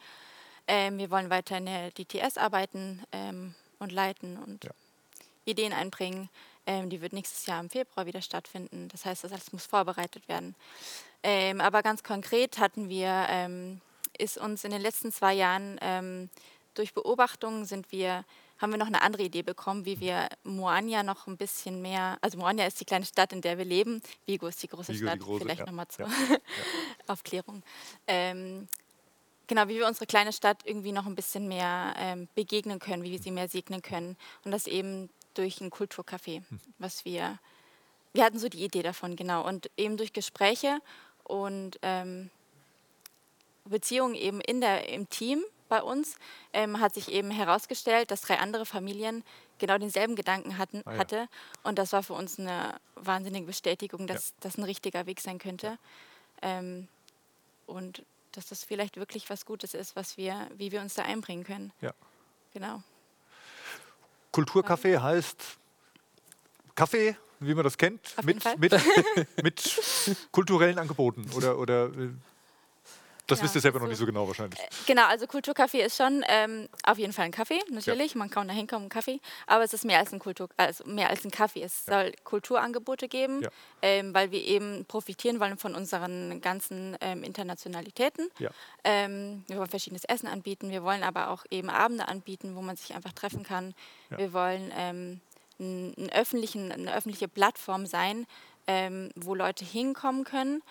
Ähm, 0.68 0.98
wir 0.98 1.10
wollen 1.10 1.30
weiter 1.30 1.58
in 1.58 1.66
der 1.66 1.92
DTS 1.92 2.38
arbeiten 2.38 3.02
ähm, 3.12 3.56
und 3.80 3.92
leiten 3.92 4.38
und 4.38 4.66
Ja. 4.66 4.72
Ideen 5.46 5.72
einbringen. 5.72 6.30
Ähm, 6.68 6.90
die 6.90 7.02
wird 7.02 7.14
nächstes 7.14 7.46
Jahr 7.46 7.62
im 7.62 7.70
Februar 7.70 8.06
wieder 8.06 8.22
stattfinden. 8.22 8.90
Das 8.90 9.06
heißt, 9.06 9.24
das 9.24 9.32
alles 9.32 9.54
muss 9.54 9.66
vorbereitet 9.66 10.28
werden. 10.28 10.54
Ähm, 11.24 11.62
aber 11.62 11.82
ganz 11.82 12.04
konkret 12.04 12.60
hatten 12.60 12.90
wir, 12.90 13.26
ähm, 13.30 13.80
ist 14.18 14.38
uns 14.38 14.66
in 14.66 14.72
den 14.72 14.82
letzten 14.82 15.12
zwei 15.14 15.34
Jahren 15.34 15.80
ähm, 15.82 16.30
durch 16.74 16.94
Beobachtungen 16.94 17.64
sind 17.64 17.92
wir, 17.94 18.26
haben 18.60 18.72
wir 18.72 18.78
noch 18.78 18.88
eine 18.88 19.02
andere 19.02 19.24
Idee 19.24 19.44
bekommen, 19.44 19.86
wie 19.86 20.02
wir 20.02 20.28
Moania 20.44 21.04
noch 21.04 21.26
ein 21.26 21.38
bisschen 21.38 21.82
mehr, 21.82 22.18
also 22.22 22.38
Moania 22.38 22.68
ist 22.68 22.82
die 22.82 22.86
kleine 22.86 23.06
Stadt, 23.06 23.32
in 23.32 23.42
der 23.42 23.58
wir 23.58 23.66
leben, 23.66 24.02
Vigo 24.26 24.48
ist 24.48 24.62
die 24.62 24.68
große 24.68 24.94
Vigo 24.94 25.00
die 25.00 25.08
Stadt, 25.08 25.20
große, 25.20 25.42
vielleicht 25.44 25.60
ja, 25.62 25.66
nochmal 25.66 25.88
zur 25.88 26.08
ja, 26.08 26.14
Aufklärung. 27.08 27.64
Ähm, 28.08 28.68
genau, 29.48 29.68
wie 29.70 29.76
wir 29.76 29.88
unsere 29.88 30.06
kleine 30.06 30.34
Stadt 30.34 30.60
irgendwie 30.66 30.92
noch 30.92 31.06
ein 31.06 31.16
bisschen 31.16 31.48
mehr 31.48 31.94
ähm, 31.98 32.28
begegnen 32.36 32.80
können, 32.80 33.04
wie 33.04 33.12
wir 33.12 33.20
sie 33.20 33.32
mehr 33.32 33.48
segnen 33.48 33.82
können. 33.82 34.18
Und 34.44 34.52
das 34.52 34.68
eben 34.68 35.10
durch 35.38 35.62
ein 35.62 35.70
Kulturcafé, 35.70 36.44
was 36.80 37.06
wir, 37.06 37.40
wir 38.14 38.24
hatten 38.24 38.40
so 38.40 38.50
die 38.50 38.64
Idee 38.64 38.84
davon, 38.84 39.16
genau. 39.16 39.46
Und 39.48 39.70
eben 39.78 39.98
durch 39.98 40.14
Gespräche 40.14 40.80
und 41.24 41.78
ähm, 41.82 42.30
Beziehungen 43.66 44.16
eben 44.16 44.42
in 44.42 44.62
der, 44.62 44.90
im 44.90 45.10
Team 45.10 45.44
bei 45.70 45.82
uns 45.82 46.16
ähm, 46.54 46.80
hat 46.80 46.94
sich 46.94 47.12
eben 47.12 47.30
herausgestellt, 47.30 48.12
dass 48.12 48.22
drei 48.22 48.40
andere 48.40 48.66
Familien 48.66 49.24
genau 49.60 49.78
denselben 49.78 50.16
Gedanken 50.16 50.58
hatten, 50.58 50.82
Ah 50.86 50.94
ja. 50.94 50.98
hatte. 51.00 51.28
Und 51.64 51.78
das 51.78 51.92
war 51.94 52.04
für 52.04 52.14
uns 52.14 52.40
eine 52.40 52.80
wahnsinnige 52.96 53.46
Bestätigung, 53.46 54.08
dass 54.08 54.34
das 54.40 54.58
ein 54.58 54.64
richtiger 54.64 55.06
Weg 55.06 55.20
sein 55.20 55.40
könnte. 55.40 55.78
Ähm, 56.42 56.88
und 57.66 58.04
dass 58.32 58.48
das 58.48 58.64
vielleicht 58.64 58.98
wirklich 58.98 59.30
was 59.30 59.46
Gutes 59.46 59.74
ist, 59.74 59.96
was 59.96 60.16
wir, 60.16 60.48
wie 60.56 60.72
wir 60.72 60.80
uns 60.80 60.94
da 60.94 61.04
einbringen 61.04 61.44
können. 61.44 61.74
Ja. 61.82 61.92
Genau. 62.54 62.82
Kulturcafé 64.38 65.02
heißt 65.02 65.58
Kaffee, 66.76 67.18
wie 67.40 67.56
man 67.56 67.64
das 67.64 67.76
kennt, 67.76 68.14
Auf 68.18 68.24
mit, 68.24 68.44
mit, 68.60 68.72
mit 69.44 69.82
kulturellen 70.32 70.78
Angeboten 70.78 71.26
oder, 71.36 71.58
oder 71.58 71.86
äh, 71.86 72.10
das 73.28 73.40
Ja, 73.40 73.44
wisst 73.46 73.56
ihr 73.56 73.62
selber 73.62 73.80
noch 73.80 73.88
nicht 73.88 73.98
so 73.98 74.06
genau 74.06 74.26
wahrscheinlich. 74.28 74.60
Genau, 74.86 75.06
also 75.06 75.26
Kulturcafé 75.26 75.80
ist 75.86 75.98
schon 75.98 76.24
ähm, 76.28 76.68
auf 76.84 76.98
jeden 76.98 77.14
Fall 77.14 77.26
ein 77.26 77.32
Kaffee, 77.32 77.60
natürlich. 77.70 78.16
Man 78.16 78.30
kann 78.30 78.48
da 78.48 78.54
hinkommen, 78.54 78.84
einen 78.84 78.90
Kaffee. 78.90 79.20
Aber 79.46 79.64
es 79.64 79.74
ist 79.74 79.86
mehr 79.86 80.00
als 80.00 80.14
ein 80.14 80.20
Kultur, 80.20 80.50
also 80.58 80.84
mehr 80.86 81.10
als 81.10 81.24
ein 81.26 81.32
Kaffee. 81.32 81.62
Es 81.62 81.86
soll 81.86 82.14
Kulturangebote 82.24 83.08
geben, 83.08 83.42
Ja. 83.44 83.50
ähm, 83.82 84.14
weil 84.14 84.32
wir 84.32 84.42
eben 84.44 84.86
profitieren 84.86 85.40
wollen 85.40 85.58
von 85.58 85.76
unseren 85.76 86.40
ganzen 86.42 86.98
ähm, 87.02 87.24
Internationalitäten. 87.24 88.30
Ja. 88.40 88.50
Ähm, 88.84 89.44
wir 89.48 89.58
wollen 89.58 89.70
verschiedenes 89.70 90.06
Essen 90.06 90.28
anbieten. 90.28 90.70
Wir 90.70 90.84
wollen 90.84 91.04
aber 91.04 91.30
auch 91.30 91.46
eben 91.52 91.70
Abende 91.70 92.08
anbieten, 92.08 92.56
wo 92.56 92.62
man 92.62 92.76
sich 92.78 92.96
einfach 92.96 93.12
treffen 93.14 93.44
kann. 93.44 93.74
Ja. 94.10 94.18
Wir 94.20 94.34
wollen 94.34 94.72
ähm, 94.78 95.22
n- 95.60 95.94
einen 95.98 96.10
öffentlichen, 96.12 96.72
eine 96.72 96.96
öffentliche 96.96 97.28
Plattform 97.28 97.86
sein, 97.86 98.26
ähm, 98.68 99.12
wo 99.16 99.36
Leute 99.36 99.66
hinkommen 99.66 100.24
können. 100.24 100.62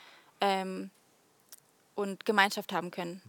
Ähm, 0.41 0.91
und 1.97 2.25
Gemeinschaft 2.25 2.73
haben 2.73 2.93
können. 2.93 3.21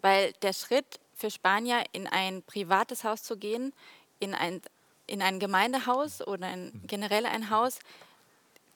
Weil 0.00 0.32
der 0.42 0.52
Schritt 0.52 1.00
für 1.14 1.30
Spanier, 1.30 1.84
in 1.92 2.06
ein 2.06 2.42
privates 2.42 3.02
Haus 3.02 3.24
zu 3.24 3.36
gehen, 3.36 3.72
in 4.20 4.34
ein, 4.34 4.62
in 5.06 5.20
ein 5.20 5.40
Gemeindehaus 5.40 6.26
oder 6.26 6.52
in 6.52 6.80
generell 6.86 7.26
ein 7.26 7.50
Haus, 7.50 7.80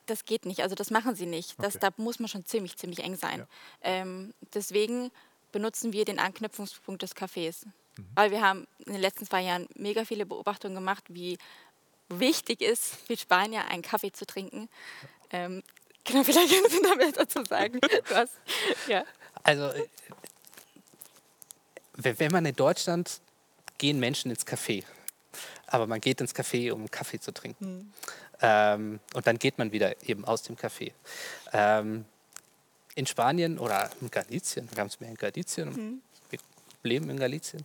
das 0.07 0.25
geht 0.25 0.45
nicht. 0.45 0.63
Also 0.63 0.75
das 0.75 0.91
machen 0.91 1.15
sie 1.15 1.27
nicht. 1.27 1.55
Das, 1.59 1.77
Okay. 1.77 1.91
Da 1.97 2.03
muss 2.03 2.19
man 2.19 2.29
schon 2.29 2.45
ziemlich, 2.45 2.77
ziemlich 2.77 3.03
eng 3.03 3.17
sein. 3.17 3.41
Ja. 3.41 3.47
Ähm, 3.83 4.35
deswegen 4.53 5.11
benutzen 5.53 5.93
wir 5.93 6.05
den 6.05 6.19
Anknüpfungspunkt 6.19 7.03
des 7.03 7.17
Cafés. 7.17 7.65
Mhm. 7.97 8.09
Weil 8.15 8.31
wir 8.31 8.43
haben 8.43 8.67
in 8.87 8.93
den 8.93 9.01
letzten 9.01 9.27
zwei 9.27 9.43
Jahren 9.43 9.69
mega 9.75 10.05
viele 10.05 10.27
Beobachtungen 10.27 10.75
gemacht, 10.75 11.05
wie 11.09 11.39
wichtig 12.09 12.61
ist 12.61 12.97
für 13.07 13.17
Spanier, 13.17 13.67
einen 13.67 13.83
Kaffee 13.83 14.13
zu 14.13 14.27
trinken. 14.27 14.69
Ähm, 15.31 15.63
genau, 16.05 16.25
vielleicht 16.25 16.53
können 16.53 16.69
Sie 16.69 16.83
da 16.83 16.95
mehr 16.97 17.13
dazu 17.13 17.45
sagen. 17.45 17.81
Du 18.09 18.15
hast, 18.15 18.35
ja. 18.89 19.05
Also, 19.45 19.69
äh, 19.69 19.87
wenn 21.97 22.33
man 22.33 22.45
in 22.45 22.57
Deutschland 22.57 23.21
gehen 23.79 24.01
Menschen 24.01 24.31
ins 24.31 24.47
Café, 24.47 24.83
aber 25.67 25.87
man 25.87 26.01
geht 26.01 26.21
ins 26.21 26.35
Café, 26.35 26.73
um 26.73 26.91
Kaffee 26.91 27.21
zu 27.21 27.33
trinken. 27.33 27.93
Ähm, 28.41 29.01
und 29.15 29.27
dann 29.27 29.39
geht 29.39 29.59
man 29.59 29.73
wieder 29.73 29.95
eben 30.09 30.25
aus 30.25 30.43
dem 30.43 30.57
Café. 30.57 30.93
Ähm, 31.53 32.05
in 32.95 33.07
Spanien 33.07 33.59
oder 33.59 33.91
in 34.01 34.11
Galicien, 34.11 34.69
wir 34.71 34.81
haben 34.81 34.89
es 34.89 35.01
mehr 35.01 35.11
in 35.11 35.17
Galicien, 35.17 36.03
wir 36.31 36.39
leben 36.83 37.11
in 37.11 37.19
Galicien, 37.19 37.65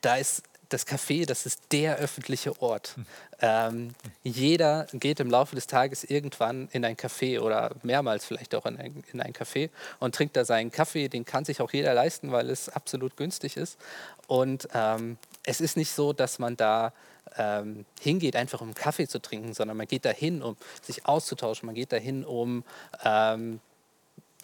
da 0.00 0.16
ist 0.16 0.42
das 0.68 0.86
Café, 0.86 1.24
das 1.24 1.46
ist 1.46 1.72
der 1.72 1.96
öffentliche 1.96 2.60
Ort. 2.60 2.94
Ähm, 3.40 3.94
jeder 4.22 4.86
geht 4.92 5.18
im 5.20 5.30
Laufe 5.30 5.54
des 5.54 5.66
Tages 5.66 6.04
irgendwann 6.04 6.68
in 6.72 6.84
ein 6.84 6.96
Café 6.96 7.40
oder 7.40 7.70
mehrmals 7.82 8.26
vielleicht 8.26 8.54
auch 8.54 8.66
in 8.66 8.76
ein, 8.76 9.02
in 9.12 9.20
ein 9.20 9.32
Café 9.32 9.70
und 9.98 10.14
trinkt 10.14 10.36
da 10.36 10.44
seinen 10.44 10.70
Kaffee. 10.70 11.08
Den 11.08 11.24
kann 11.24 11.44
sich 11.44 11.60
auch 11.60 11.72
jeder 11.72 11.94
leisten, 11.94 12.32
weil 12.32 12.50
es 12.50 12.68
absolut 12.68 13.16
günstig 13.16 13.56
ist. 13.56 13.78
Und 14.26 14.68
ähm, 14.74 15.16
es 15.44 15.60
ist 15.60 15.76
nicht 15.76 15.92
so, 15.92 16.12
dass 16.12 16.38
man 16.38 16.56
da 16.56 16.92
ähm, 17.36 17.86
hingeht, 18.00 18.36
einfach 18.36 18.60
um 18.60 18.74
Kaffee 18.74 19.08
zu 19.08 19.20
trinken, 19.20 19.54
sondern 19.54 19.76
man 19.76 19.86
geht 19.86 20.04
dahin, 20.04 20.42
um 20.42 20.56
sich 20.82 21.06
auszutauschen. 21.06 21.66
Man 21.66 21.74
geht 21.74 21.92
dahin, 21.92 22.24
um 22.24 22.64
ähm, 23.04 23.60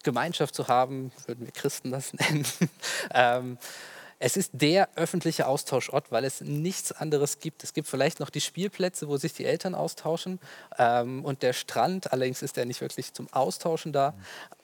Gemeinschaft 0.02 0.54
zu 0.54 0.68
haben, 0.68 1.12
würden 1.26 1.44
wir 1.44 1.52
Christen 1.52 1.90
das 1.90 2.12
nennen. 3.12 3.58
Es 4.18 4.36
ist 4.36 4.50
der 4.54 4.88
öffentliche 4.96 5.46
Austauschort, 5.46 6.10
weil 6.10 6.24
es 6.24 6.40
nichts 6.40 6.92
anderes 6.92 7.40
gibt. 7.40 7.64
Es 7.64 7.72
gibt 7.72 7.88
vielleicht 7.88 8.20
noch 8.20 8.30
die 8.30 8.40
Spielplätze, 8.40 9.08
wo 9.08 9.16
sich 9.16 9.32
die 9.34 9.44
Eltern 9.44 9.74
austauschen 9.74 10.38
ähm, 10.78 11.24
und 11.24 11.42
der 11.42 11.52
Strand, 11.52 12.12
allerdings 12.12 12.42
ist 12.42 12.56
er 12.58 12.64
nicht 12.64 12.80
wirklich 12.80 13.12
zum 13.12 13.28
Austauschen 13.32 13.92
da. 13.92 14.14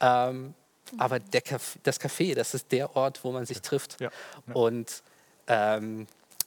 Ähm, 0.01 0.55
aber 0.99 1.21
Caf 1.21 1.79
das 1.83 2.01
Café, 2.01 2.35
das 2.35 2.55
ist 2.55 2.73
der 2.73 2.97
Ort, 2.97 3.23
wo 3.23 3.33
man 3.33 3.47
sich 3.47 3.63
trifft. 3.63 4.01
Ja, 4.01 4.11
ja. 4.47 4.55
Und 4.55 5.03
ähm, 5.47 6.07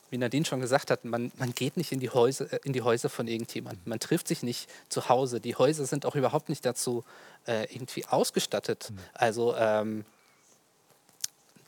wie 0.10 0.18
Nadine 0.18 0.46
schon 0.46 0.62
gesagt 0.62 0.92
hat, 0.92 1.06
man, 1.06 1.32
man 1.38 1.54
geht 1.56 1.76
nicht 1.76 1.92
in 1.92 2.00
die, 2.00 2.10
Häuser, 2.10 2.52
äh, 2.54 2.60
in 2.63 2.74
die 2.74 2.84
Häuser 2.84 3.10
von 3.10 3.28
irgendjemandem. 3.28 3.82
Man 3.86 4.00
trifft 4.00 4.28
sich 4.28 4.44
nicht 4.44 4.70
zu 4.88 5.10
Hause. 5.10 5.39
Die 5.39 5.56
Häuser 5.56 5.86
sind 5.86 6.06
auch 6.06 6.16
überhaupt 6.16 6.50
nicht 6.50 6.66
dazu 6.66 7.04
äh, 7.48 7.63
irgendwie 7.74 8.06
ausgestattet. 8.06 8.94
Also 9.13 9.56
ähm, 9.56 10.06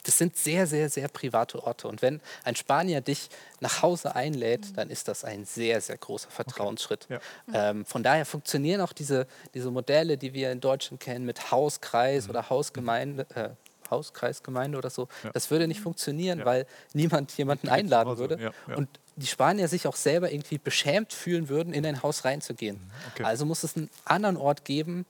das 0.05 0.17
sind 0.17 0.37
sehr, 0.37 0.67
sehr, 0.67 0.89
sehr 0.89 1.07
private 1.07 1.61
Orte. 1.63 1.87
Und 1.87 2.01
wenn 2.01 2.21
ein 2.43 2.55
Spanier 2.55 3.01
dich 3.01 3.29
nach 3.59 3.81
Hause 3.81 4.15
einlädt, 4.15 4.77
dann 4.77 4.89
ist 4.89 5.07
das 5.07 5.23
ein 5.23 5.45
sehr, 5.45 5.81
sehr 5.81 5.97
großer 5.97 6.29
Vertrauensschritt. 6.29 7.07
Ja. 7.09 7.19
Ähm, 7.53 7.85
von 7.85 8.03
daher 8.03 8.25
funktionieren 8.25 8.81
auch 8.81 8.93
diese, 8.93 9.27
diese 9.53 9.71
Modelle, 9.71 10.17
die 10.17 10.33
wir 10.33 10.51
in 10.51 10.61
Deutschland 10.61 10.99
kennen, 11.01 11.25
mit 11.25 11.51
Hauskreis 11.51 12.29
oder 12.29 12.49
Hausgemeinde. 12.49 13.25
Äh, 13.35 13.49
Hauskreisgemeinde 13.91 14.79
oder 14.79 14.89
so, 14.89 15.07
Ja. 15.23 15.29
das 15.31 15.51
würde 15.51 15.67
nicht 15.67 15.79
funktionieren, 15.79 16.39
Ja. 16.39 16.45
weil 16.45 16.65
niemand 16.93 17.31
jemanden 17.37 17.69
einladen 17.69 18.09
Hause, 18.09 18.19
würde. 18.19 18.51
Und 18.75 18.89
die 19.15 19.27
Spanier 19.27 19.67
sich 19.67 19.85
auch 19.87 19.95
selber 19.95 20.31
irgendwie 20.31 20.57
beschämt 20.57 21.13
fühlen 21.13 21.49
würden, 21.49 21.71
in 21.71 21.85
ein 21.85 22.01
Haus 22.01 22.25
reinzugehen. 22.25 22.77
Mhm, 22.77 22.91
okay. 23.13 23.23
Also 23.23 23.45
muss 23.45 23.63
es 23.63 23.75
einen 23.77 23.91
anderen 24.03 24.37
Ort 24.37 24.65
geben, 24.65 25.05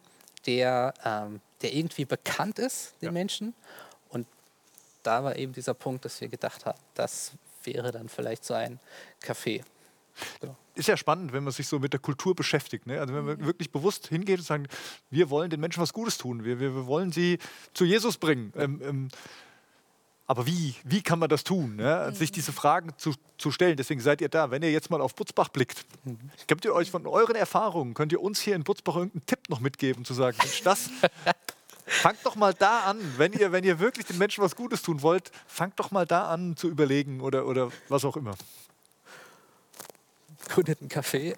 der, 0.45 0.93
ähm, 1.05 1.39
der 1.61 1.73
irgendwie 1.73 2.03
bekannt 2.05 2.59
ist, 2.59 2.93
den 3.01 3.05
Ja. 3.07 3.11
Menschen. 3.11 3.53
Da 5.05 5.23
war 5.23 5.35
eben 5.35 5.53
dieser 5.53 5.73
Punkt, 5.73 6.05
dass 6.05 6.19
wir 6.21 6.27
gedacht 6.27 6.65
haben, 6.65 6.79
das 6.93 7.33
wäre 7.63 7.91
dann 7.91 8.09
vielleicht 8.09 8.43
so 8.43 8.53
ein 8.53 8.79
Café. 9.23 9.63
Genau. 10.39 10.55
Ist 10.75 10.87
ja 10.87 10.97
spannend, 10.97 11.31
wenn 11.33 11.43
man 11.43 11.53
sich 11.53 11.67
so 11.67 11.79
mit 11.79 11.93
der 11.93 11.99
Kultur 11.99 12.35
beschäftigt. 12.35 12.87
Ne? 12.87 12.99
Also 12.99 13.13
wenn 13.13 13.25
man 13.25 13.45
wirklich 13.45 13.71
bewusst 13.71 14.07
hingeht 14.07 14.39
und 14.39 14.45
sagt, 14.45 14.67
wir 15.09 15.29
wollen 15.29 15.49
den 15.49 15.59
Menschen 15.59 15.81
was 15.81 15.93
Gutes 15.93 16.17
tun, 16.17 16.43
wir, 16.43 16.59
wir, 16.59 16.73
wir 16.73 16.85
wollen 16.85 17.11
sie 17.11 17.39
zu 17.73 17.85
Jesus 17.85 18.17
bringen. 18.17 18.51
Ähm, 18.55 18.81
ähm, 18.83 19.07
aber 20.27 20.47
wie? 20.47 20.73
Wie 20.83 21.03
kann 21.03 21.19
man 21.19 21.29
das 21.29 21.43
tun? 21.43 21.75
Ne? 21.75 22.11
Sich 22.13 22.31
diese 22.31 22.51
Fragen 22.51 22.93
zu, 22.97 23.13
zu 23.37 23.51
stellen. 23.51 23.77
Deswegen 23.77 24.01
seid 24.01 24.21
ihr 24.21 24.29
da. 24.29 24.49
Wenn 24.49 24.63
ihr 24.63 24.71
jetzt 24.71 24.89
mal 24.89 24.99
auf 24.99 25.13
Butzbach 25.13 25.49
blickt, 25.49 25.85
könnt 26.47 26.65
ihr 26.65 26.73
euch 26.73 26.89
von 26.89 27.05
euren 27.05 27.35
Erfahrungen, 27.35 27.93
könnt 27.93 28.11
ihr 28.11 28.21
uns 28.21 28.39
hier 28.39 28.55
in 28.55 28.63
Butzbach 28.63 28.95
irgendeinen 28.95 29.25
Tipp 29.27 29.49
noch 29.49 29.59
mitgeben, 29.59 30.03
zu 30.03 30.15
sagen, 30.15 30.37
Mensch, 30.39 30.63
das, 30.63 30.89
fangt 31.85 32.19
doch 32.23 32.35
mal 32.35 32.53
da 32.53 32.81
an. 32.81 32.99
Wenn 33.17 33.33
ihr, 33.33 33.51
wenn 33.51 33.63
ihr 33.63 33.79
wirklich 33.79 34.05
den 34.05 34.17
Menschen 34.17 34.43
was 34.43 34.55
Gutes 34.55 34.81
tun 34.81 35.01
wollt, 35.01 35.31
fangt 35.47 35.79
doch 35.79 35.91
mal 35.91 36.05
da 36.05 36.27
an 36.27 36.55
zu 36.57 36.67
überlegen 36.67 37.21
oder, 37.21 37.45
oder 37.45 37.71
was 37.89 38.05
auch 38.05 38.17
immer. 38.17 38.35
Gründet 40.49 40.81
ein 40.81 40.89
Café. 40.89 41.33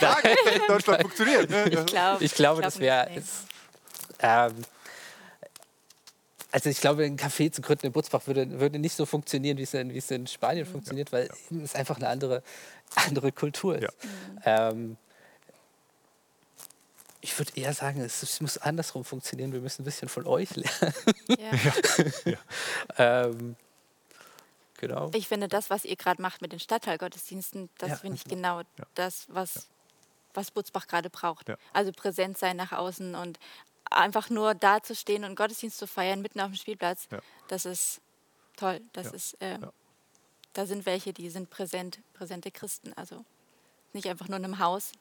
Da 0.00 0.18
in 0.54 0.62
Deutschland 0.66 1.02
funktioniert. 1.02 1.50
Ne? 1.50 1.68
Ich, 1.68 1.86
glaub, 1.86 2.20
Ich 2.20 2.34
glaube, 2.34 2.60
glaub 2.60 2.62
das 2.62 2.80
wäre. 2.80 3.08
Ähm, 4.18 4.54
also 6.50 6.68
ich 6.68 6.80
glaube, 6.80 7.04
ein 7.04 7.16
Café 7.16 7.50
zu 7.50 7.62
gründen 7.62 7.86
in 7.86 7.92
Butzbach 7.92 8.26
würde, 8.26 8.60
würde 8.60 8.78
nicht 8.78 8.94
so 8.94 9.06
funktionieren, 9.06 9.56
wie 9.56 9.62
es 9.62 9.72
in, 9.72 9.92
wie 9.92 9.98
es 9.98 10.10
in 10.10 10.26
Spanien 10.26 10.66
funktioniert, 10.66 11.10
weil 11.12 11.30
es 11.62 11.74
einfach 11.74 11.96
eine 11.96 12.08
andere, 12.08 12.42
andere 12.94 13.32
Kultur 13.32 13.76
ist. 13.76 13.88
Ja. 14.44 14.68
Ähm, 14.70 14.96
ich 17.24 17.38
würde 17.38 17.52
eher 17.54 17.72
sagen, 17.72 18.00
es, 18.00 18.22
es 18.22 18.40
muss 18.40 18.58
andersrum 18.58 19.04
funktionieren. 19.04 19.52
Wir 19.52 19.60
müssen 19.60 19.82
ein 19.82 19.84
bisschen 19.86 20.08
von 20.10 20.26
euch 20.26 20.50
lernen. 20.56 20.94
Ja. 22.26 22.38
ähm, 22.98 23.56
genau. 24.78 25.10
Ich 25.14 25.28
finde, 25.28 25.48
das, 25.48 25.70
was 25.70 25.84
ihr 25.84 25.96
gerade 25.96 26.20
macht 26.20 26.42
mit 26.42 26.52
den 26.52 26.60
Stadtteilgottesdiensten, 26.60 27.70
das 27.78 27.88
Ja, 27.90 27.96
finde 27.96 28.16
ich 28.16 28.24
genau. 28.24 28.62
das, 28.94 29.26
was, 29.28 29.68
was 30.34 30.50
Butzbach 30.50 30.86
gerade 30.88 31.10
braucht. 31.10 31.48
Ja. 31.48 31.56
Also 31.72 31.92
präsent 31.92 32.38
sein 32.38 32.56
nach 32.56 32.72
außen 32.72 33.14
und 33.14 33.38
einfach 33.90 34.28
nur 34.30 34.54
da 34.54 34.82
zu 34.82 34.94
stehen 34.94 35.24
und 35.24 35.36
Gottesdienst 35.36 35.78
zu 35.78 35.86
feiern, 35.86 36.22
mitten 36.22 36.40
auf 36.40 36.48
dem 36.50 36.56
Spielplatz, 36.56 37.06
Ja. 37.10 37.20
das 37.48 37.66
ist 37.66 38.00
toll. 38.56 38.80
Das 38.92 39.06
Ja. 39.06 39.12
ist, 39.12 39.34
äh, 39.40 39.58
Ja. 39.60 39.72
Da 40.54 40.66
sind 40.66 40.84
welche, 40.84 41.14
die 41.14 41.30
sind 41.30 41.48
präsent, 41.48 42.00
präsente 42.12 42.50
Christen. 42.50 42.92
Also 42.94 43.24
nicht 43.94 44.06
einfach 44.08 44.28
nur 44.28 44.36
in 44.38 44.44
einem 44.44 44.58
Haus, 44.58 44.92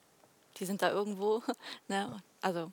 die 0.57 0.65
sind 0.65 0.81
da 0.81 0.91
irgendwo. 0.91 1.41
Ne? 1.87 2.21
Also 2.41 2.71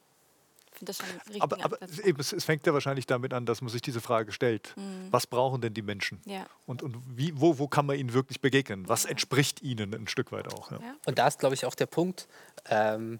ich 0.72 0.78
finde 0.78 0.92
das 0.92 0.98
schon 0.98 1.40
Aber, 1.40 1.64
aber 1.64 1.82
Ansatz. 1.82 1.98
eben, 2.04 2.20
es, 2.20 2.32
es 2.32 2.44
fängt 2.44 2.66
ja 2.66 2.72
wahrscheinlich 2.72 3.06
damit 3.06 3.32
an, 3.32 3.46
dass 3.46 3.60
man 3.62 3.70
sich 3.70 3.82
diese 3.82 4.00
Frage 4.00 4.32
stellt. 4.32 4.74
Was 5.10 5.26
brauchen 5.26 5.60
denn 5.60 5.74
die 5.74 5.82
Menschen? 5.82 6.20
Ja. 6.24 6.46
Und, 6.66 6.82
und 6.82 6.96
wie, 7.16 7.32
wo, 7.40 7.58
wo 7.58 7.66
kann 7.66 7.86
man 7.86 7.98
ihnen 7.98 8.12
wirklich 8.12 8.40
begegnen? 8.40 8.88
Was 8.88 9.04
entspricht 9.04 9.62
ihnen 9.62 9.92
ein 9.94 10.06
Stück 10.06 10.30
weit 10.30 10.52
auch? 10.52 10.70
Ja. 10.70 10.78
Ja. 10.78 10.94
Und 11.06 11.18
da 11.18 11.26
ist, 11.26 11.40
glaube 11.40 11.54
ich, 11.54 11.64
auch 11.66 11.74
der 11.74 11.86
Punkt, 11.86 12.28
ähm, 12.66 13.18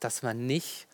dass 0.00 0.22
man 0.22 0.46
nicht 0.46 0.88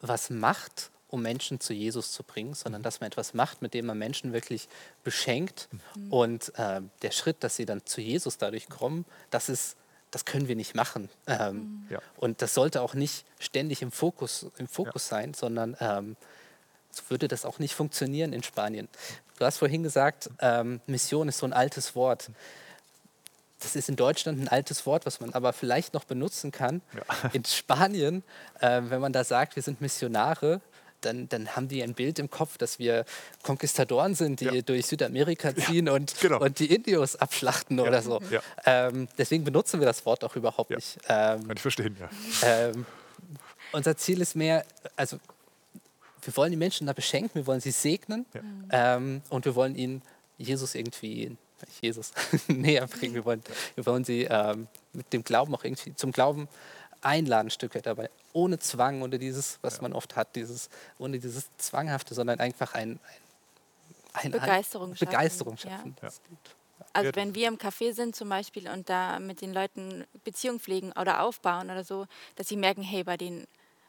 was 0.00 0.30
macht, 0.30 0.90
um 1.08 1.22
Menschen 1.22 1.60
zu 1.60 1.72
Jesus 1.72 2.10
zu 2.12 2.24
bringen, 2.24 2.54
sondern 2.54 2.82
dass 2.82 3.00
man 3.00 3.06
etwas 3.06 3.34
macht, 3.34 3.62
mit 3.62 3.72
dem 3.72 3.86
man 3.86 3.96
Menschen 3.96 4.32
wirklich 4.32 4.68
beschenkt. 5.04 5.68
Und 6.10 6.52
ähm, 6.56 6.90
der 7.02 7.12
Schritt, 7.12 7.44
dass 7.44 7.54
sie 7.54 7.66
dann 7.66 7.86
zu 7.86 8.00
Jesus 8.00 8.36
dadurch 8.36 8.68
kommen, 8.68 9.04
das 9.30 9.48
ist, 9.48 9.76
das 10.14 10.24
können 10.24 10.46
wir 10.46 10.56
nicht 10.56 10.74
machen. 10.74 11.10
Ähm, 11.26 11.86
Ja. 11.90 11.98
Und 12.16 12.40
das 12.40 12.54
sollte 12.54 12.80
auch 12.82 12.94
nicht 12.94 13.24
ständig 13.40 13.82
im 13.82 13.90
Fokus, 13.90 14.46
im 14.58 14.68
Fokus 14.68 15.08
sein, 15.08 15.34
sondern 15.34 15.76
ähm, 15.80 16.16
so 16.90 17.02
würde 17.08 17.26
das 17.26 17.44
auch 17.44 17.58
nicht 17.58 17.74
funktionieren 17.74 18.32
in 18.32 18.42
Spanien. 18.44 18.88
Du 19.38 19.44
hast 19.44 19.58
vorhin 19.58 19.82
gesagt, 19.82 20.30
ähm, 20.38 20.80
Mission 20.86 21.28
ist 21.28 21.38
so 21.38 21.46
ein 21.46 21.52
altes 21.52 21.96
Wort. 21.96 22.30
Das 23.58 23.74
ist 23.74 23.88
in 23.88 23.96
Deutschland 23.96 24.40
ein 24.40 24.48
altes 24.48 24.86
Wort, 24.86 25.04
was 25.04 25.18
man 25.20 25.32
aber 25.32 25.52
vielleicht 25.52 25.94
noch 25.94 26.04
benutzen 26.04 26.52
kann. 26.52 26.80
Ja. 26.94 27.30
In 27.32 27.44
Spanien, 27.44 28.22
äh, 28.60 28.82
wenn 28.84 29.00
man 29.00 29.12
da 29.12 29.24
sagt, 29.24 29.56
wir 29.56 29.62
sind 29.62 29.80
Missionare, 29.80 30.60
dann, 31.04 31.28
dann, 31.28 31.56
haben 31.56 31.68
die 31.68 31.82
ein 31.82 31.94
Bild 31.94 32.18
im 32.18 32.30
Kopf, 32.30 32.58
dass 32.58 32.78
wir 32.78 33.04
Konquistadoren 33.42 34.14
sind, 34.14 34.40
die 34.40 34.46
ja. 34.46 34.62
durch 34.62 34.86
Südamerika 34.86 35.54
ziehen 35.54 35.86
ja, 35.86 35.92
und, 35.92 36.14
genau. 36.20 36.40
und 36.40 36.58
die 36.58 36.74
Indios 36.74 37.16
abschlachten 37.16 37.78
ja. 37.78 37.84
oder 37.84 38.02
so. 38.02 38.20
Ähm, 38.64 39.08
deswegen 39.18 39.44
benutzen 39.44 39.80
wir 39.80 39.86
das 39.86 40.04
Wort 40.06 40.24
auch 40.24 40.36
überhaupt 40.36 40.70
nicht. 40.70 40.98
Ähm, 41.08 41.46
Kann 41.46 41.56
ich 41.56 41.62
verstehen, 41.62 41.96
ja. 41.98 42.08
Ähm, 42.42 42.86
unser 43.72 43.96
Ziel 43.96 44.20
ist 44.20 44.36
mehr, 44.36 44.64
also 44.96 45.18
wir 46.22 46.36
wollen 46.36 46.50
die 46.50 46.56
Menschen 46.56 46.86
da 46.86 46.92
beschenken, 46.92 47.34
wir 47.34 47.46
wollen 47.46 47.60
sie 47.60 47.70
segnen 47.70 48.24
ähm, 48.70 49.22
und 49.28 49.44
wir 49.44 49.54
wollen 49.54 49.74
ihnen 49.74 50.02
Jesus 50.38 50.74
irgendwie 50.74 51.36
Jesus 51.80 52.12
näher 52.48 52.86
bringen. 52.86 53.14
Wir 53.14 53.24
wollen, 53.24 53.42
wir 53.74 53.86
wollen 53.86 54.04
sie 54.04 54.24
ähm, 54.30 54.68
mit 54.92 55.12
dem 55.12 55.24
Glauben 55.24 55.54
auch 55.54 55.64
irgendwie 55.64 55.94
zum 55.94 56.12
Glauben 56.12 56.48
einladen, 57.00 57.48
ein 57.48 57.50
Stück 57.50 57.74
weit 57.74 57.86
dabei. 57.86 58.10
Ohne 58.34 58.58
Zwang, 58.58 59.00
ohne 59.00 59.18
dieses, 59.18 59.58
was 59.62 59.76
ja. 59.76 59.82
man 59.82 59.94
oft 59.94 60.16
hat, 60.16 60.36
dieses, 60.36 60.68
ohne 60.98 61.18
dieses 61.18 61.46
Zwanghafte, 61.56 62.14
sondern 62.14 62.40
einfach 62.40 62.74
ein, 62.74 63.00
ein, 64.12 64.24
ein 64.24 64.30
Begeisterung 64.32 64.94
schaffen. 64.94 65.10
Begeisterung 65.10 65.56
schaffen. 65.56 65.96
Ja. 66.02 66.10
Also 66.92 67.10
wenn 67.14 67.34
wir 67.34 67.48
im 67.48 67.56
Café 67.56 67.94
sind 67.94 68.14
zum 68.14 68.28
Beispiel 68.28 68.68
und 68.68 68.90
da 68.90 69.18
mit 69.18 69.40
den 69.40 69.54
Leuten 69.54 70.04
Beziehung 70.24 70.60
pflegen 70.60 70.92
oder 70.92 71.22
aufbauen 71.22 71.70
oder 71.70 71.84
so, 71.84 72.06
dass 72.36 72.48
sie 72.48 72.56
merken, 72.56 72.82
hey, 72.82 73.02
bei 73.02 73.16
denen, 73.16 73.46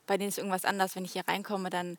bei 0.07 0.17
denen 0.17 0.29
ist 0.29 0.37
irgendwas 0.37 0.63
anders. 0.63 0.95
Wenn 0.95 1.05
ich 1.05 1.11
hier 1.13 1.27
reinkomme, 1.27 1.69
dann 1.69 1.97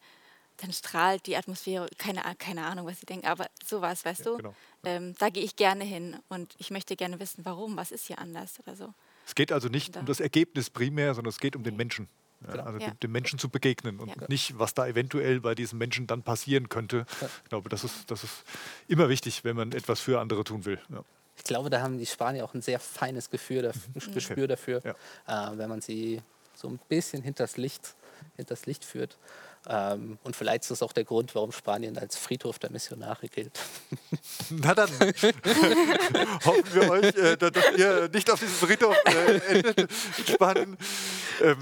dann 0.59 0.73
strahlt 0.73 1.27
die 1.27 1.37
Atmosphäre, 1.37 1.89
keine, 1.99 2.23
keine 2.39 2.65
Ahnung, 2.65 2.87
was 2.87 3.01
sie 3.01 3.07
denken, 3.07 3.27
aber 3.27 3.47
sowas, 3.65 4.05
weißt 4.05 4.21
ja, 4.21 4.25
du? 4.25 4.37
Genau. 4.39 4.55
Ähm, 4.85 5.15
da 5.19 5.29
gehe 5.29 5.43
ich 5.43 5.57
gerne 5.57 5.85
hin 5.85 6.17
und 6.29 6.55
ich 6.59 6.71
möchte 6.71 6.97
gerne 6.97 7.21
wissen, 7.21 7.45
warum, 7.45 7.77
was 7.77 7.93
ist 7.93 8.07
hier 8.07 8.19
anders 8.19 8.59
oder 8.61 8.77
so. 8.77 8.95
Es 9.27 9.35
geht 9.35 9.53
also 9.53 9.69
nicht 9.69 9.97
um 9.97 10.07
das 10.07 10.21
Ergebnis 10.21 10.71
primär, 10.71 11.15
sondern 11.15 11.31
es 11.31 11.41
geht 11.41 11.57
um 11.57 11.63
den 11.63 11.77
Menschen. 11.77 12.09
Ja, 12.43 12.53
genau. 12.53 12.65
Also 12.65 12.79
ja. 12.79 12.91
dem 13.03 13.13
Menschen 13.13 13.39
zu 13.39 13.49
begegnen 13.49 13.99
und 13.99 14.09
ja. 14.09 14.27
nicht, 14.29 14.59
was 14.59 14.75
da 14.75 14.87
eventuell 14.87 15.41
bei 15.41 15.55
diesen 15.55 15.79
Menschen 15.79 16.07
dann 16.07 16.23
passieren 16.23 16.69
könnte. 16.69 17.07
Ich 17.45 17.49
glaube, 17.49 17.69
das 17.69 17.85
ist, 17.85 18.11
das 18.11 18.25
ist 18.25 18.45
immer 18.89 19.09
wichtig, 19.09 19.45
wenn 19.45 19.57
man 19.57 19.73
etwas 19.73 20.01
für 20.01 20.21
andere 20.21 20.45
tun 20.45 20.65
will. 20.65 20.79
Ich 21.37 21.45
glaube, 21.45 21.71
da 21.71 21.81
haben 21.81 21.99
die 21.99 22.07
Spanier 22.07 22.45
auch 22.45 22.55
ein 22.55 22.63
sehr 22.63 22.79
feines 22.79 23.31
Gefühl 23.31 23.63
dafür, 23.63 23.83
mhm. 23.95 24.13
Gespür 24.13 24.49
dafür, 24.49 24.83
äh, 24.85 24.93
wenn 25.55 25.69
man 25.69 25.81
sie 25.81 26.23
so 26.55 26.69
ein 26.69 26.79
bisschen 26.89 27.23
hinters 27.23 27.57
Licht, 27.57 27.95
hinters 28.37 28.67
Licht 28.67 28.85
führt. 28.85 29.19
Ähm, 29.69 30.19
und 30.23 30.37
vielleicht 30.37 30.63
ist 30.63 30.71
das 30.71 30.83
auch 30.83 30.93
der 30.93 31.05
Grund, 31.05 31.35
warum 31.35 31.51
Spanien 31.51 31.99
als 31.99 32.17
Friedhof 32.17 32.59
der 32.59 32.71
Missionare 32.71 33.29
gilt. 33.29 33.59
Na 34.51 34.75
dann 34.75 34.89
hoffen 36.45 36.75
wir 36.75 36.91
euch, 36.91 37.17
äh, 37.17 37.37
dass 37.37 37.53
ihr 37.77 38.09
nicht 38.13 38.31
auf 38.31 38.39
diesem 38.39 38.55
Friedhof 38.55 38.97
äh, 39.07 39.57
endet 39.57 39.79
in 39.79 40.27
Spanien. 40.27 40.77
Ähm, 41.43 41.57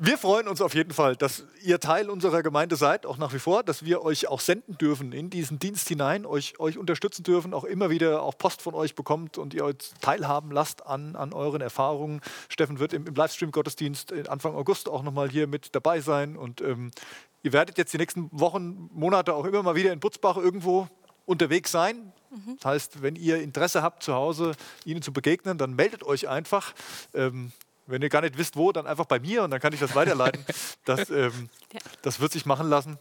wir 0.00 0.16
freuen 0.16 0.46
uns 0.46 0.60
auf 0.60 0.74
jeden 0.74 0.92
Fall, 0.92 1.16
dass 1.16 1.44
ihr 1.60 1.80
Teil 1.80 2.08
unserer 2.08 2.42
Gemeinde 2.42 2.76
seid, 2.76 3.04
auch 3.04 3.18
nach 3.18 3.32
wie 3.32 3.40
vor, 3.40 3.64
dass 3.64 3.84
wir 3.84 4.02
euch 4.02 4.28
auch 4.28 4.38
senden 4.38 4.78
dürfen 4.78 5.12
in 5.12 5.28
diesen 5.28 5.58
Dienst 5.58 5.88
hinein, 5.88 6.24
euch, 6.24 6.60
euch 6.60 6.78
unterstützen 6.78 7.24
dürfen, 7.24 7.52
auch 7.52 7.64
immer 7.64 7.90
wieder 7.90 8.22
auch 8.22 8.38
Post 8.38 8.62
von 8.62 8.74
euch 8.74 8.94
bekommt 8.94 9.38
und 9.38 9.54
ihr 9.54 9.64
euch 9.64 9.76
teilhaben 10.00 10.52
lasst 10.52 10.86
an, 10.86 11.16
an 11.16 11.32
euren 11.32 11.60
Erfahrungen. 11.60 12.20
Steffen 12.48 12.78
wird 12.78 12.92
im, 12.92 13.08
im 13.08 13.14
Livestream-Gottesdienst 13.14 14.28
Anfang 14.28 14.54
August 14.54 14.88
auch 14.88 15.02
nochmal 15.02 15.28
hier 15.28 15.48
mit 15.48 15.74
dabei 15.74 16.00
sein 16.00 16.36
und 16.36 16.60
ähm, 16.60 16.92
ihr 17.42 17.52
werdet 17.52 17.76
jetzt 17.76 17.92
die 17.92 17.98
nächsten 17.98 18.28
Wochen, 18.30 18.88
Monate 18.92 19.34
auch 19.34 19.44
immer 19.44 19.64
mal 19.64 19.74
wieder 19.74 19.92
in 19.92 19.98
Butzbach 19.98 20.36
irgendwo 20.36 20.88
unterwegs 21.26 21.72
sein. 21.72 22.12
Mhm. 22.30 22.56
Das 22.56 22.64
heißt, 22.64 23.02
wenn 23.02 23.16
ihr 23.16 23.40
Interesse 23.40 23.82
habt, 23.82 24.04
zu 24.04 24.14
Hause 24.14 24.52
ihnen 24.84 25.02
zu 25.02 25.12
begegnen, 25.12 25.58
dann 25.58 25.74
meldet 25.74 26.04
euch 26.04 26.28
einfach. 26.28 26.72
Ähm, 27.14 27.52
wenn 27.88 28.02
ihr 28.02 28.08
gar 28.08 28.20
nicht 28.20 28.38
wisst, 28.38 28.56
wo, 28.56 28.70
dann 28.70 28.86
einfach 28.86 29.06
bei 29.06 29.18
mir 29.18 29.42
und 29.42 29.50
dann 29.50 29.60
kann 29.60 29.72
ich 29.72 29.80
das 29.80 29.94
weiterleiten. 29.94 30.44
Das, 30.84 31.10
ähm, 31.10 31.50
ja. 31.72 31.80
das 32.00 32.18
wird 32.18 32.32
sich 32.32 32.46
machen 32.46 32.68
lassen. 32.68 32.98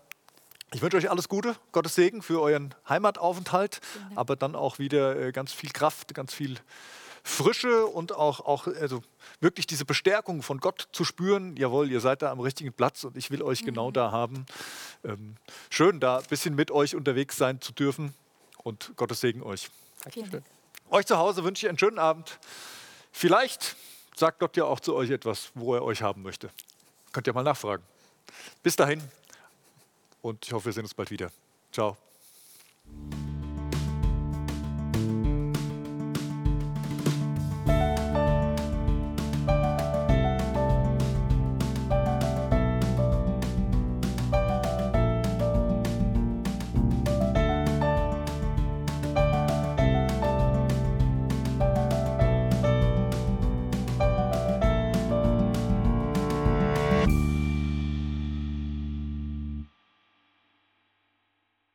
Ich 0.73 0.81
wünsche 0.81 0.97
euch 0.97 1.09
alles 1.09 1.29
Gute, 1.29 1.55
Gottes 1.71 1.95
Segen 1.95 2.21
für 2.21 2.41
euren 2.41 2.75
Heimataufenthalt, 2.89 3.79
aber 4.15 4.35
dann 4.35 4.55
auch 4.55 4.77
wieder 4.77 5.15
äh, 5.15 5.31
ganz 5.31 5.53
viel 5.53 5.69
Kraft, 5.69 6.13
ganz 6.13 6.33
viel 6.33 6.57
Frische 7.23 7.85
und 7.85 8.13
auch, 8.13 8.41
auch 8.41 8.67
also 8.67 9.01
wirklich 9.39 9.67
diese 9.67 9.85
Bestärkung 9.85 10.41
von 10.41 10.59
Gott 10.59 10.89
zu 10.91 11.05
spüren. 11.05 11.55
Jawohl, 11.55 11.89
ihr 11.89 12.01
seid 12.01 12.21
da 12.21 12.31
am 12.31 12.41
richtigen 12.41 12.73
Platz 12.73 13.05
und 13.05 13.15
ich 13.15 13.31
will 13.31 13.41
euch 13.41 13.59
genau 13.59 13.89
mhm. 13.89 13.93
genau 13.93 14.09
da 14.09 14.11
haben. 14.11 14.45
Ähm, 15.05 15.35
schön, 15.69 16.01
da 16.01 16.17
ein 16.17 16.25
bisschen 16.29 16.55
mit 16.55 16.71
euch 16.71 16.95
unterwegs 16.95 17.37
sein 17.37 17.61
zu 17.61 17.71
dürfen 17.71 18.13
und 18.63 18.91
Gottes 18.97 19.21
Segen 19.21 19.43
euch. 19.43 19.69
Dankeschön. 20.03 20.43
Euch 20.89 21.05
zu 21.05 21.17
Hause 21.17 21.43
wünsche 21.43 21.65
ich 21.65 21.69
einen 21.69 21.79
schönen 21.79 21.99
Abend. 21.99 22.39
Vielleicht 23.11 23.75
sagt 24.17 24.39
Gott 24.39 24.57
ja 24.57 24.65
auch 24.65 24.79
zu 24.79 24.95
euch 24.95 25.09
etwas, 25.09 25.51
wo 25.53 25.75
er 25.75 25.83
euch 25.83 26.01
haben 26.01 26.21
möchte. 26.21 26.49
Könnt 27.11 27.27
ihr 27.27 27.33
mal 27.33 27.43
nachfragen. 27.43 27.83
Bis 28.63 28.75
dahin 28.75 29.01
und 30.21 30.45
ich 30.45 30.53
hoffe, 30.53 30.65
wir 30.65 30.73
sehen 30.73 30.83
uns 30.83 30.93
bald 30.93 31.11
wieder. 31.11 31.31
Ciao. 31.71 31.97